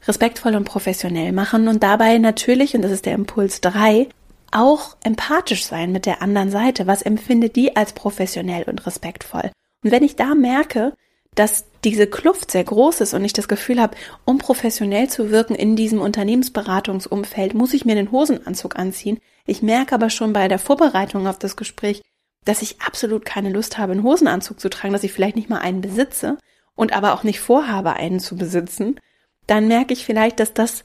respektvoll 0.07 0.57
und 0.57 0.65
professionell 0.65 1.33
machen 1.33 1.69
und 1.69 1.83
dabei 1.83 2.19
natürlich, 2.19 2.75
und 2.75 2.83
das 2.83 2.93
ist 2.93 3.07
der 3.07 3.15
Impuls 3.15 3.61
drei, 3.61 4.09
auch 4.51 4.97
empathisch 5.05 5.65
sein 5.65 5.93
mit 5.93 6.07
der 6.07 6.23
anderen 6.23 6.51
Seite. 6.51 6.87
Was 6.87 7.03
empfindet 7.03 7.55
die 7.55 7.77
als 7.77 7.93
professionell 7.93 8.65
und 8.65 8.87
respektvoll? 8.87 9.51
Und 9.85 9.93
wenn 9.93 10.03
ich 10.03 10.17
da 10.17 10.35
merke, 10.35 10.95
dass 11.35 11.67
diese 11.85 12.07
Kluft 12.07 12.51
sehr 12.51 12.65
groß 12.65 13.03
ist 13.03 13.15
und 13.15 13.25
ich 13.25 13.33
das 13.33 13.49
Gefühl 13.49 13.81
habe, 13.81 13.97
um 14.25 14.39
professionell 14.39 15.09
zu 15.09 15.31
wirken 15.31 15.55
in 15.55 15.77
diesem 15.77 16.01
Unternehmensberatungsumfeld, 16.01 17.55
muss 17.55 17.75
ich 17.75 17.85
mir 17.85 17.95
den 17.95 18.11
Hosenanzug 18.11 18.77
anziehen. 18.77 19.19
Ich 19.47 19.63
merke 19.63 19.95
aber 19.95 20.11
schon 20.11 20.33
bei 20.33 20.49
der 20.49 20.59
Vorbereitung 20.59 21.27
auf 21.27 21.39
das 21.39 21.57
Gespräch, 21.57 22.03
dass 22.45 22.63
ich 22.63 22.81
absolut 22.81 23.25
keine 23.25 23.51
Lust 23.51 23.79
habe, 23.79 23.93
einen 23.93 24.05
Hosenanzug 24.05 24.59
zu 24.59 24.71
tragen, 24.71 24.93
dass 24.93 25.05
ich 25.05 25.13
vielleicht 25.13 25.37
nicht 25.37 25.51
mal 25.51 25.59
einen 25.59 25.83
besitze 25.83 26.39
und 26.75 26.93
aber 26.93 27.13
auch 27.13 27.23
nicht 27.23 27.41
vorhabe, 27.41 27.95
einen 27.95 28.21
zu 28.21 28.37
besitzen. 28.37 28.99
Dann 29.47 29.69
merke 29.69 29.93
ich 29.93 30.05
vielleicht, 30.05 30.41
dass 30.41 30.55
das 30.55 30.85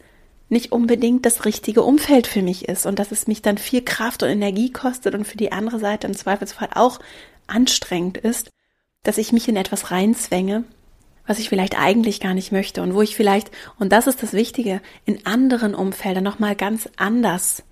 nicht 0.50 0.72
unbedingt 0.72 1.26
das 1.26 1.46
richtige 1.46 1.84
Umfeld 1.84 2.28
für 2.28 2.42
mich 2.42 2.68
ist 2.68 2.86
und 2.86 2.98
dass 2.98 3.12
es 3.12 3.28
mich 3.28 3.42
dann 3.42 3.58
viel 3.58 3.84
Kraft 3.84 4.24
und 4.24 4.30
Energie 4.30 4.72
kostet 4.74 5.14
und 5.14 5.26
für 5.26 5.38
die 5.38 5.52
andere 5.52 5.80
Seite 5.80 6.08
im 6.08 6.16
Zweifelsfall 6.16 6.70
auch 6.74 7.00
anstrengend 7.48 8.18
ist 8.18 8.50
dass 9.04 9.18
ich 9.18 9.32
mich 9.32 9.48
in 9.48 9.56
etwas 9.56 9.92
reinzwänge, 9.92 10.64
was 11.26 11.40
ich 11.40 11.50
vielleicht 11.50 11.80
eigentlich 11.80 12.20
gar 12.20 12.34
nicht 12.34 12.52
möchte 12.52 12.82
und 12.82 12.94
wo 12.94 13.02
ich 13.02 13.16
vielleicht, 13.16 13.52
und 13.78 13.92
das 13.92 14.08
ist 14.08 14.24
das 14.24 14.34
Wichtige, 14.34 14.82
in 15.06 15.26
anderen 15.26 15.76
Umfeldern 15.76 16.24
nochmal 16.24 16.56
ganz 16.56 16.90
anders 16.98 17.64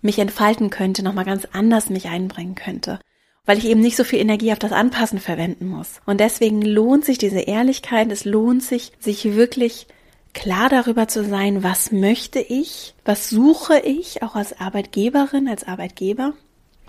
mich 0.00 0.18
entfalten 0.18 0.70
könnte, 0.70 1.02
nochmal 1.04 1.24
ganz 1.24 1.46
anders 1.52 1.90
mich 1.90 2.08
einbringen 2.08 2.56
könnte, 2.56 2.98
weil 3.44 3.58
ich 3.58 3.66
eben 3.66 3.80
nicht 3.80 3.96
so 3.96 4.04
viel 4.04 4.18
Energie 4.18 4.52
auf 4.52 4.58
das 4.58 4.72
Anpassen 4.72 5.20
verwenden 5.20 5.68
muss. 5.68 6.00
Und 6.06 6.18
deswegen 6.18 6.60
lohnt 6.60 7.04
sich 7.04 7.18
diese 7.18 7.40
Ehrlichkeit, 7.40 8.10
es 8.10 8.24
lohnt 8.24 8.64
sich, 8.64 8.92
sich 8.98 9.36
wirklich 9.36 9.86
klar 10.34 10.68
darüber 10.68 11.06
zu 11.06 11.24
sein, 11.24 11.62
was 11.62 11.92
möchte 11.92 12.40
ich, 12.40 12.94
was 13.04 13.30
suche 13.30 13.78
ich, 13.78 14.22
auch 14.22 14.34
als 14.34 14.58
Arbeitgeberin, 14.58 15.46
als 15.48 15.64
Arbeitgeber, 15.64 16.34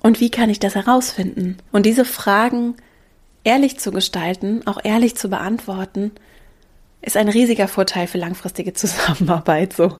und 0.03 0.19
wie 0.19 0.29
kann 0.29 0.49
ich 0.49 0.59
das 0.59 0.75
herausfinden? 0.75 1.57
Und 1.71 1.85
diese 1.85 2.03
Fragen 2.03 2.75
ehrlich 3.43 3.79
zu 3.79 3.91
gestalten, 3.91 4.65
auch 4.65 4.79
ehrlich 4.83 5.15
zu 5.15 5.29
beantworten, 5.29 6.11
ist 7.01 7.17
ein 7.17 7.29
riesiger 7.29 7.67
Vorteil 7.67 8.07
für 8.07 8.17
langfristige 8.17 8.73
Zusammenarbeit. 8.73 9.73
So 9.73 9.97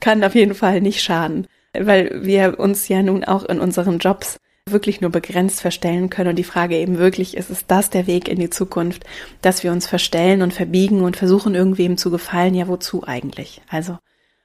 kann 0.00 0.24
auf 0.24 0.34
jeden 0.34 0.54
Fall 0.54 0.80
nicht 0.80 1.02
schaden, 1.02 1.46
weil 1.72 2.24
wir 2.24 2.58
uns 2.58 2.88
ja 2.88 3.02
nun 3.02 3.24
auch 3.24 3.44
in 3.44 3.60
unseren 3.60 3.98
Jobs 3.98 4.38
wirklich 4.66 5.00
nur 5.02 5.10
begrenzt 5.10 5.60
verstellen 5.60 6.08
können 6.08 6.30
und 6.30 6.36
die 6.36 6.44
Frage 6.44 6.76
eben 6.76 6.96
wirklich 6.98 7.36
ist, 7.36 7.50
ist 7.50 7.66
das 7.68 7.90
der 7.90 8.06
Weg 8.06 8.28
in 8.28 8.38
die 8.38 8.48
Zukunft, 8.48 9.04
dass 9.42 9.62
wir 9.62 9.72
uns 9.72 9.86
verstellen 9.86 10.40
und 10.40 10.54
verbiegen 10.54 11.02
und 11.02 11.18
versuchen 11.18 11.54
irgendwem 11.54 11.98
zu 11.98 12.10
gefallen? 12.10 12.54
Ja, 12.54 12.66
wozu 12.66 13.04
eigentlich? 13.06 13.60
Also, 13.68 13.98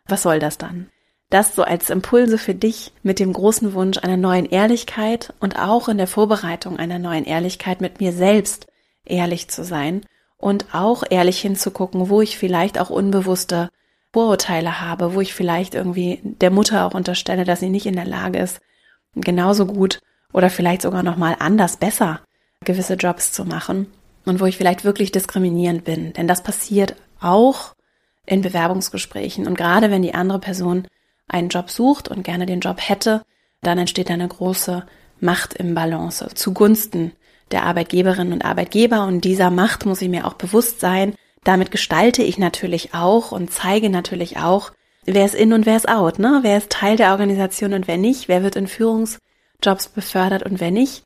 was 0.07 0.23
soll 0.23 0.39
das 0.39 0.57
dann? 0.57 0.89
Das 1.29 1.55
so 1.55 1.63
als 1.63 1.89
Impulse 1.91 2.37
für 2.37 2.55
dich 2.55 2.91
mit 3.03 3.19
dem 3.19 3.33
großen 3.33 3.73
Wunsch 3.73 3.99
einer 3.99 4.17
neuen 4.17 4.45
Ehrlichkeit 4.45 5.33
und 5.39 5.59
auch 5.59 5.87
in 5.87 5.97
der 5.97 6.07
Vorbereitung 6.07 6.77
einer 6.77 6.97
neuen 6.97 7.25
Ehrlichkeit 7.25 7.81
mit 7.81 7.99
mir 7.99 8.11
selbst 8.13 8.65
ehrlich 9.05 9.47
zu 9.47 9.63
sein 9.63 10.01
und 10.37 10.73
auch 10.73 11.03
ehrlich 11.07 11.39
hinzugucken, 11.39 12.09
wo 12.09 12.21
ich 12.21 12.37
vielleicht 12.37 12.79
auch 12.79 12.89
unbewusste 12.89 13.69
Vorurteile 14.11 14.81
habe, 14.81 15.13
wo 15.13 15.21
ich 15.21 15.35
vielleicht 15.35 15.75
irgendwie 15.75 16.19
der 16.23 16.49
Mutter 16.49 16.85
auch 16.85 16.95
unterstelle, 16.95 17.45
dass 17.45 17.59
sie 17.59 17.69
nicht 17.69 17.85
in 17.85 17.95
der 17.95 18.07
Lage 18.07 18.39
ist, 18.39 18.59
genauso 19.13 19.67
gut 19.67 19.99
oder 20.33 20.49
vielleicht 20.49 20.81
sogar 20.81 21.03
noch 21.03 21.17
mal 21.17 21.35
anders 21.39 21.77
besser 21.77 22.21
gewisse 22.65 22.95
Jobs 22.95 23.31
zu 23.31 23.45
machen 23.45 23.87
und 24.25 24.39
wo 24.39 24.45
ich 24.45 24.57
vielleicht 24.57 24.83
wirklich 24.83 25.11
diskriminierend 25.11 25.83
bin, 25.83 26.13
denn 26.13 26.27
das 26.27 26.41
passiert 26.41 26.95
auch 27.21 27.75
in 28.25 28.41
Bewerbungsgesprächen 28.41 29.47
und 29.47 29.57
gerade 29.57 29.91
wenn 29.91 30.01
die 30.01 30.13
andere 30.15 30.39
Person 30.39 30.87
einen 31.29 31.49
Job 31.49 31.69
sucht 31.69 32.07
und 32.07 32.23
gerne 32.23 32.45
den 32.45 32.59
Job 32.59 32.77
hätte, 32.79 33.23
dann 33.61 33.77
entsteht 33.77 34.09
eine 34.09 34.27
große 34.27 34.85
Macht 35.19 35.53
im 35.53 35.75
Balance 35.75 36.29
zugunsten 36.35 37.13
der 37.51 37.63
Arbeitgeberinnen 37.63 38.33
und 38.33 38.45
Arbeitgeber 38.45 39.05
und 39.05 39.21
dieser 39.25 39.49
Macht 39.49 39.85
muss 39.85 40.01
ich 40.01 40.09
mir 40.09 40.25
auch 40.25 40.33
bewusst 40.33 40.79
sein. 40.79 41.15
Damit 41.43 41.71
gestalte 41.71 42.21
ich 42.21 42.37
natürlich 42.37 42.93
auch 42.93 43.31
und 43.31 43.51
zeige 43.51 43.89
natürlich 43.89 44.37
auch, 44.37 44.71
wer 45.05 45.25
ist 45.25 45.35
in 45.35 45.53
und 45.53 45.65
wer 45.65 45.77
ist 45.77 45.89
out, 45.89 46.19
ne? 46.19 46.39
Wer 46.43 46.57
ist 46.57 46.69
Teil 46.69 46.95
der 46.95 47.11
Organisation 47.11 47.73
und 47.73 47.87
wer 47.87 47.97
nicht, 47.97 48.27
wer 48.27 48.43
wird 48.43 48.55
in 48.55 48.67
Führungsjobs 48.67 49.87
befördert 49.93 50.43
und 50.43 50.59
wer 50.59 50.71
nicht. 50.71 51.03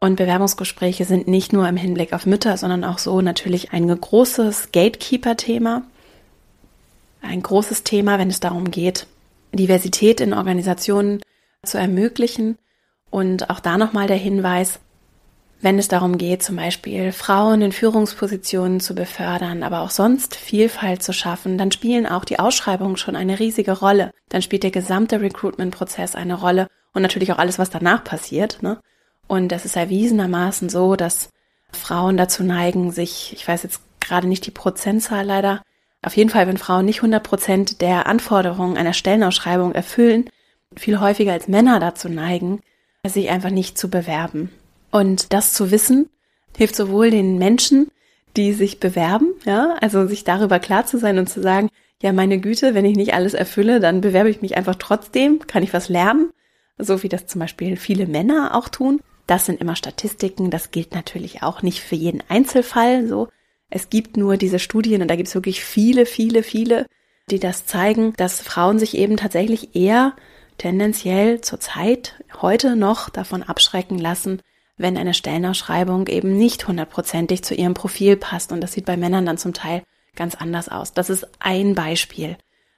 Und 0.00 0.16
Bewerbungsgespräche 0.16 1.04
sind 1.04 1.26
nicht 1.26 1.52
nur 1.52 1.68
im 1.68 1.76
Hinblick 1.76 2.12
auf 2.12 2.26
Mütter, 2.26 2.56
sondern 2.56 2.84
auch 2.84 2.98
so 2.98 3.20
natürlich 3.20 3.72
ein 3.72 3.88
großes 3.88 4.70
Gatekeeper-Thema. 4.72 5.82
Ein 7.22 7.42
großes 7.42 7.82
Thema, 7.82 8.18
wenn 8.18 8.28
es 8.28 8.40
darum 8.40 8.70
geht, 8.70 9.06
Diversität 9.56 10.20
in 10.20 10.34
Organisationen 10.34 11.20
zu 11.64 11.78
ermöglichen. 11.78 12.58
Und 13.10 13.50
auch 13.50 13.60
da 13.60 13.78
nochmal 13.78 14.06
der 14.06 14.16
Hinweis, 14.16 14.80
wenn 15.60 15.78
es 15.78 15.88
darum 15.88 16.18
geht, 16.18 16.42
zum 16.42 16.56
Beispiel 16.56 17.12
Frauen 17.12 17.62
in 17.62 17.72
Führungspositionen 17.72 18.80
zu 18.80 18.94
befördern, 18.94 19.62
aber 19.62 19.80
auch 19.80 19.90
sonst 19.90 20.36
Vielfalt 20.36 21.02
zu 21.02 21.12
schaffen, 21.12 21.56
dann 21.56 21.72
spielen 21.72 22.06
auch 22.06 22.24
die 22.24 22.38
Ausschreibungen 22.38 22.96
schon 22.96 23.16
eine 23.16 23.38
riesige 23.38 23.72
Rolle. 23.72 24.10
Dann 24.28 24.42
spielt 24.42 24.64
der 24.64 24.70
gesamte 24.70 25.20
Recruitment-Prozess 25.20 26.14
eine 26.14 26.34
Rolle 26.34 26.68
und 26.92 27.02
natürlich 27.02 27.32
auch 27.32 27.38
alles, 27.38 27.58
was 27.58 27.70
danach 27.70 28.04
passiert. 28.04 28.62
Ne? 28.62 28.78
Und 29.26 29.52
es 29.52 29.64
ist 29.64 29.76
erwiesenermaßen 29.76 30.68
so, 30.68 30.96
dass 30.96 31.30
Frauen 31.72 32.16
dazu 32.16 32.44
neigen, 32.44 32.92
sich, 32.92 33.32
ich 33.32 33.46
weiß 33.46 33.62
jetzt 33.62 33.80
gerade 34.00 34.28
nicht 34.28 34.46
die 34.46 34.50
Prozentzahl 34.50 35.24
leider, 35.24 35.62
auf 36.06 36.16
jeden 36.16 36.30
Fall, 36.30 36.46
wenn 36.46 36.56
Frauen 36.56 36.84
nicht 36.84 36.98
100 36.98 37.20
Prozent 37.20 37.80
der 37.80 38.06
Anforderungen 38.06 38.76
einer 38.76 38.92
Stellenausschreibung 38.92 39.72
erfüllen, 39.72 40.30
viel 40.76 41.00
häufiger 41.00 41.32
als 41.32 41.48
Männer 41.48 41.80
dazu 41.80 42.08
neigen, 42.08 42.60
sich 43.04 43.28
einfach 43.28 43.50
nicht 43.50 43.76
zu 43.76 43.90
bewerben. 43.90 44.50
Und 44.92 45.32
das 45.32 45.52
zu 45.52 45.72
wissen, 45.72 46.08
hilft 46.56 46.76
sowohl 46.76 47.10
den 47.10 47.38
Menschen, 47.38 47.90
die 48.36 48.52
sich 48.52 48.78
bewerben, 48.78 49.34
ja, 49.44 49.76
also 49.80 50.06
sich 50.06 50.22
darüber 50.22 50.60
klar 50.60 50.86
zu 50.86 50.96
sein 50.96 51.18
und 51.18 51.28
zu 51.28 51.42
sagen, 51.42 51.70
ja, 52.00 52.12
meine 52.12 52.38
Güte, 52.38 52.74
wenn 52.74 52.84
ich 52.84 52.96
nicht 52.96 53.14
alles 53.14 53.34
erfülle, 53.34 53.80
dann 53.80 54.00
bewerbe 54.00 54.30
ich 54.30 54.42
mich 54.42 54.56
einfach 54.56 54.76
trotzdem, 54.76 55.40
kann 55.48 55.64
ich 55.64 55.72
was 55.72 55.88
lernen, 55.88 56.30
so 56.78 57.02
wie 57.02 57.08
das 57.08 57.26
zum 57.26 57.40
Beispiel 57.40 57.76
viele 57.76 58.06
Männer 58.06 58.54
auch 58.54 58.68
tun. 58.68 59.00
Das 59.26 59.46
sind 59.46 59.60
immer 59.60 59.74
Statistiken, 59.74 60.52
das 60.52 60.70
gilt 60.70 60.94
natürlich 60.94 61.42
auch 61.42 61.62
nicht 61.62 61.80
für 61.80 61.96
jeden 61.96 62.22
Einzelfall 62.28 63.08
so. 63.08 63.26
Es 63.70 63.90
gibt 63.90 64.16
nur 64.16 64.36
diese 64.36 64.58
Studien 64.58 65.02
und 65.02 65.08
da 65.08 65.16
gibt 65.16 65.28
es 65.28 65.34
wirklich 65.34 65.64
viele, 65.64 66.06
viele, 66.06 66.42
viele, 66.42 66.86
die 67.30 67.40
das 67.40 67.66
zeigen, 67.66 68.12
dass 68.16 68.40
Frauen 68.40 68.78
sich 68.78 68.96
eben 68.96 69.16
tatsächlich 69.16 69.74
eher 69.74 70.14
tendenziell 70.58 71.40
zur 71.40 71.60
Zeit 71.60 72.14
heute 72.40 72.76
noch 72.76 73.10
davon 73.10 73.42
abschrecken 73.42 73.98
lassen, 73.98 74.40
wenn 74.76 74.96
eine 74.96 75.14
Stellenausschreibung 75.14 76.06
eben 76.06 76.36
nicht 76.36 76.68
hundertprozentig 76.68 77.42
zu 77.42 77.54
ihrem 77.54 77.74
Profil 77.74 78.16
passt. 78.16 78.52
Und 78.52 78.60
das 78.60 78.72
sieht 78.72 78.84
bei 78.84 78.96
Männern 78.96 79.26
dann 79.26 79.38
zum 79.38 79.54
Teil 79.54 79.82
ganz 80.14 80.34
anders 80.34 80.68
aus. 80.68 80.92
Das 80.92 81.10
ist 81.10 81.26
ein 81.40 81.74
Beispiel 81.74 82.36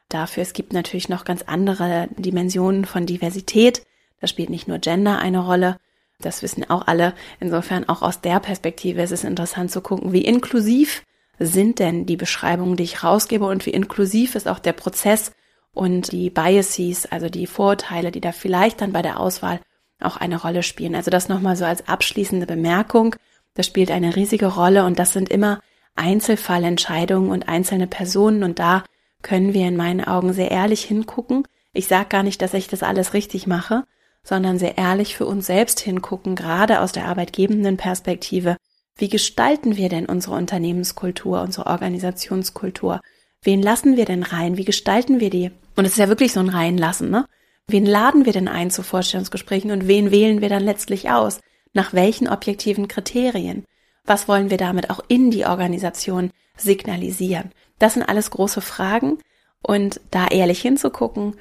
dafür. 0.09 0.43
Es 0.43 0.53
gibt 0.53 0.73
natürlich 0.73 1.09
noch 1.09 1.25
ganz 1.25 1.43
andere 1.43 2.09
Dimensionen 2.17 2.85
von 2.85 3.07
Diversität. 3.07 3.83
Da 4.21 4.27
spielt 4.27 4.51
nicht 4.51 4.69
nur 4.69 4.79
Gender 4.79 5.19
eine 5.19 5.41
Rolle. 5.41 5.77
Das 6.21 6.43
wissen 6.43 6.69
auch 6.69 6.87
alle. 6.87 7.15
Insofern 7.39 7.89
auch 7.89 8.03
aus 8.03 8.21
der 8.21 8.41
Perspektive 8.41 9.03
ist 9.03 9.13
es 9.13 9.25
interessant 9.25 9.71
zu 9.71 9.81
gucken, 9.81 10.13
wie 10.13 10.25
inklusiv 10.25 11.05
sind 11.39 11.79
denn 11.79 12.07
die 12.07 12.17
Beschreibungen, 12.17 12.77
die 12.77 12.83
ich 12.83 13.05
rausgebe 13.05 13.45
und 13.45 13.65
wie 13.67 13.71
inklusiv 13.71 14.35
ist 14.35 14.49
auch 14.49 14.59
der 14.59 14.73
Prozess 14.73 15.33
und 15.73 16.11
die 16.11 16.31
Biases, 16.31 17.07
also 17.07 17.29
die 17.29 17.47
Vorurteile, 17.47 18.11
die 18.11 18.21
da 18.21 18.33
vielleicht 18.33 18.81
dann 18.81 18.93
bei 18.93 19.03
der 19.03 19.21
Auswahl 19.21 19.61
auch 20.01 20.17
eine 20.17 20.41
Rolle 20.41 20.65
spielen. 20.65 20.97
Also 20.97 21.11
das 21.11 21.29
nochmal 21.29 21.57
so 21.57 21.65
als 21.65 21.87
abschließende 21.87 22.47
Bemerkung. 22.47 23.15
Das 23.55 23.67
spielt 23.67 23.93
eine 23.93 24.17
riesige 24.17 24.47
Rolle 24.47 24.85
und 24.85 24.99
das 24.99 25.13
sind 25.13 25.29
immer 25.29 25.61
Einzelfallentscheidungen 25.95 27.31
und 27.31 27.49
einzelne 27.49 27.87
Personen 27.87 28.43
und 28.43 28.59
da 28.59 28.85
können 29.23 29.55
wir 29.55 29.67
in 29.67 29.77
meinen 29.77 30.05
Augen 30.05 30.33
sehr 30.33 30.51
ehrlich 30.51 30.83
hingucken. 30.83 31.47
Ich 31.73 31.87
sage 31.87 32.09
gar 32.09 32.23
nicht, 32.23 32.41
dass 32.43 32.55
ich 32.55 32.69
das 32.69 32.83
alles 32.83 33.15
richtig 33.15 33.47
mache, 33.47 33.85
sondern 34.29 34.59
sehr 34.59 34.77
ehrlich 34.77 35.17
für 35.17 35.25
uns 35.25 35.47
selbst 35.47 35.81
hingucken, 35.81 36.37
gerade 36.37 36.83
aus 36.83 36.93
der 36.93 37.07
arbeitgebenden 37.07 37.79
Perspektive. 37.79 38.59
Wie 38.95 39.09
gestalten 39.09 39.79
wir 39.79 39.89
denn 39.89 40.05
unsere 40.05 40.35
Unternehmenskultur, 40.35 41.41
unsere 41.41 41.67
Organisationskultur? 41.67 43.01
Wen 43.41 43.63
lassen 43.63 43.97
wir 43.97 44.05
denn 44.05 44.23
rein? 44.23 44.59
Wie 44.59 44.67
gestalten 44.67 45.19
wir 45.19 45.31
die? 45.31 45.51
Und 45.77 45.87
es 45.87 45.93
ist 45.93 45.99
ja 45.99 46.09
wirklich 46.09 46.35
so 46.35 46.41
ein 46.41 46.51
Reinlassen, 46.51 47.09
ne? 47.09 47.25
Wen 47.69 47.87
laden 47.87 48.27
wir 48.27 48.35
denn 48.35 48.49
ein 48.49 48.71
zu 48.71 48.83
Vorstellungsgesprächen 48.83 49.71
und 49.71 49.89
wen 49.89 50.11
wählen 50.11 50.43
wir 50.43 50.51
dann 50.51 50.63
letztlich 50.63 51.09
aus? 51.09 51.41
Nach 51.73 51.95
welchen 51.95 52.29
objektiven 52.29 52.87
Kriterien? 52.87 53.65
Was 54.05 54.29
wollen 54.29 54.51
wir 54.51 54.59
damit 54.59 54.91
auch 54.91 55.01
in 55.09 55.31
die 55.31 55.47
Organisation 55.47 56.33
signalisieren? 56.55 57.53
Das 57.79 57.95
sind 57.95 58.03
alles 58.03 58.31
große 58.31 58.61
Fragen 58.61 59.19
und 59.63 60.03
da 60.11 60.27
ehrlich 60.27 60.61
hinzugucken, 60.61 61.35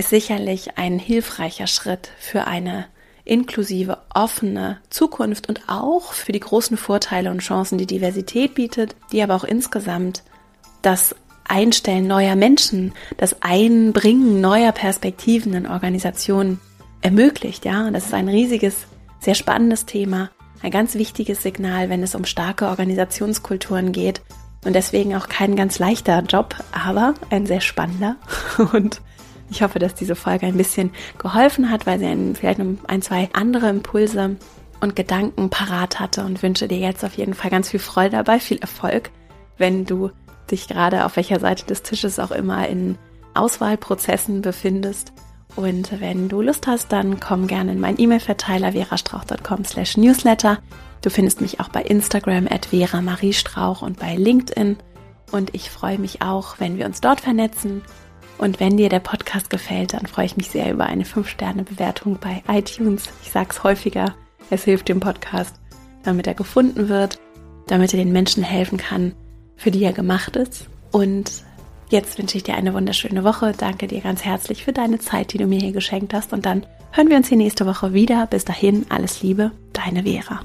ist 0.00 0.08
sicherlich 0.08 0.78
ein 0.78 0.98
hilfreicher 0.98 1.66
Schritt 1.66 2.10
für 2.18 2.46
eine 2.46 2.86
inklusive, 3.26 3.98
offene 4.14 4.78
Zukunft 4.88 5.46
und 5.50 5.68
auch 5.68 6.14
für 6.14 6.32
die 6.32 6.40
großen 6.40 6.78
Vorteile 6.78 7.30
und 7.30 7.40
Chancen, 7.40 7.76
die 7.76 7.86
Diversität 7.86 8.54
bietet, 8.54 8.96
die 9.12 9.22
aber 9.22 9.34
auch 9.34 9.44
insgesamt 9.44 10.22
das 10.80 11.14
Einstellen 11.46 12.06
neuer 12.06 12.34
Menschen, 12.34 12.94
das 13.18 13.42
Einbringen 13.42 14.40
neuer 14.40 14.72
Perspektiven 14.72 15.52
in 15.52 15.66
Organisationen 15.66 16.60
ermöglicht, 17.02 17.66
ja. 17.66 17.90
Das 17.90 18.06
ist 18.06 18.14
ein 18.14 18.28
riesiges, 18.30 18.86
sehr 19.18 19.34
spannendes 19.34 19.84
Thema, 19.84 20.30
ein 20.62 20.70
ganz 20.70 20.94
wichtiges 20.94 21.42
Signal, 21.42 21.90
wenn 21.90 22.02
es 22.02 22.14
um 22.14 22.24
starke 22.24 22.68
Organisationskulturen 22.68 23.92
geht. 23.92 24.22
Und 24.64 24.72
deswegen 24.72 25.14
auch 25.14 25.28
kein 25.28 25.56
ganz 25.56 25.78
leichter 25.78 26.22
Job, 26.22 26.54
aber 26.72 27.12
ein 27.28 27.44
sehr 27.44 27.60
spannender. 27.60 28.16
Und 28.72 29.02
ich 29.50 29.62
hoffe, 29.62 29.78
dass 29.78 29.94
diese 29.94 30.14
Folge 30.14 30.46
ein 30.46 30.56
bisschen 30.56 30.90
geholfen 31.18 31.70
hat, 31.70 31.86
weil 31.86 31.98
sie 31.98 32.06
einen, 32.06 32.36
vielleicht 32.36 32.58
noch 32.58 32.66
ein, 32.86 33.02
zwei 33.02 33.28
andere 33.32 33.68
Impulse 33.68 34.36
und 34.80 34.96
Gedanken 34.96 35.50
parat 35.50 36.00
hatte 36.00 36.24
und 36.24 36.42
wünsche 36.42 36.68
dir 36.68 36.78
jetzt 36.78 37.04
auf 37.04 37.14
jeden 37.14 37.34
Fall 37.34 37.50
ganz 37.50 37.68
viel 37.68 37.80
Freude 37.80 38.16
dabei, 38.16 38.40
viel 38.40 38.58
Erfolg, 38.58 39.10
wenn 39.58 39.84
du 39.84 40.10
dich 40.50 40.68
gerade 40.68 41.04
auf 41.04 41.16
welcher 41.16 41.40
Seite 41.40 41.66
des 41.66 41.82
Tisches 41.82 42.18
auch 42.18 42.30
immer 42.30 42.68
in 42.68 42.96
Auswahlprozessen 43.34 44.42
befindest. 44.42 45.12
Und 45.56 46.00
wenn 46.00 46.28
du 46.28 46.42
Lust 46.42 46.66
hast, 46.66 46.92
dann 46.92 47.20
komm 47.20 47.46
gerne 47.46 47.72
in 47.72 47.80
meinen 47.80 47.98
E-Mail-Verteiler 47.98 48.72
verastrauch.com 48.72 49.64
slash 49.64 49.96
newsletter. 49.96 50.58
Du 51.02 51.10
findest 51.10 51.40
mich 51.40 51.60
auch 51.60 51.68
bei 51.68 51.82
Instagram 51.82 52.46
at 52.48 52.66
Vera 52.66 53.00
Marie 53.00 53.32
Strauch 53.32 53.82
und 53.82 53.98
bei 53.98 54.16
LinkedIn. 54.16 54.76
Und 55.32 55.54
ich 55.54 55.70
freue 55.70 55.98
mich 55.98 56.22
auch, 56.22 56.56
wenn 56.58 56.78
wir 56.78 56.86
uns 56.86 57.00
dort 57.00 57.20
vernetzen. 57.20 57.82
Und 58.40 58.58
wenn 58.58 58.78
dir 58.78 58.88
der 58.88 59.00
Podcast 59.00 59.50
gefällt, 59.50 59.92
dann 59.92 60.06
freue 60.06 60.24
ich 60.24 60.38
mich 60.38 60.48
sehr 60.48 60.72
über 60.72 60.86
eine 60.86 61.04
5-Sterne-Bewertung 61.04 62.18
bei 62.18 62.42
iTunes. 62.48 63.10
Ich 63.22 63.30
sage 63.30 63.48
es 63.50 63.62
häufiger, 63.62 64.14
es 64.48 64.64
hilft 64.64 64.88
dem 64.88 64.98
Podcast, 64.98 65.56
damit 66.04 66.26
er 66.26 66.32
gefunden 66.32 66.88
wird, 66.88 67.18
damit 67.66 67.92
er 67.92 67.98
den 67.98 68.12
Menschen 68.12 68.42
helfen 68.42 68.78
kann, 68.78 69.12
für 69.56 69.70
die 69.70 69.84
er 69.84 69.92
gemacht 69.92 70.36
ist. 70.36 70.70
Und 70.90 71.44
jetzt 71.90 72.16
wünsche 72.18 72.38
ich 72.38 72.42
dir 72.42 72.54
eine 72.54 72.72
wunderschöne 72.72 73.24
Woche. 73.24 73.52
Danke 73.54 73.86
dir 73.86 74.00
ganz 74.00 74.24
herzlich 74.24 74.64
für 74.64 74.72
deine 74.72 74.98
Zeit, 74.98 75.34
die 75.34 75.38
du 75.38 75.46
mir 75.46 75.60
hier 75.60 75.72
geschenkt 75.72 76.14
hast. 76.14 76.32
Und 76.32 76.46
dann 76.46 76.64
hören 76.92 77.10
wir 77.10 77.18
uns 77.18 77.28
hier 77.28 77.36
nächste 77.36 77.66
Woche 77.66 77.92
wieder. 77.92 78.26
Bis 78.26 78.46
dahin, 78.46 78.86
alles 78.88 79.22
Liebe, 79.22 79.50
deine 79.74 80.04
Vera. 80.04 80.40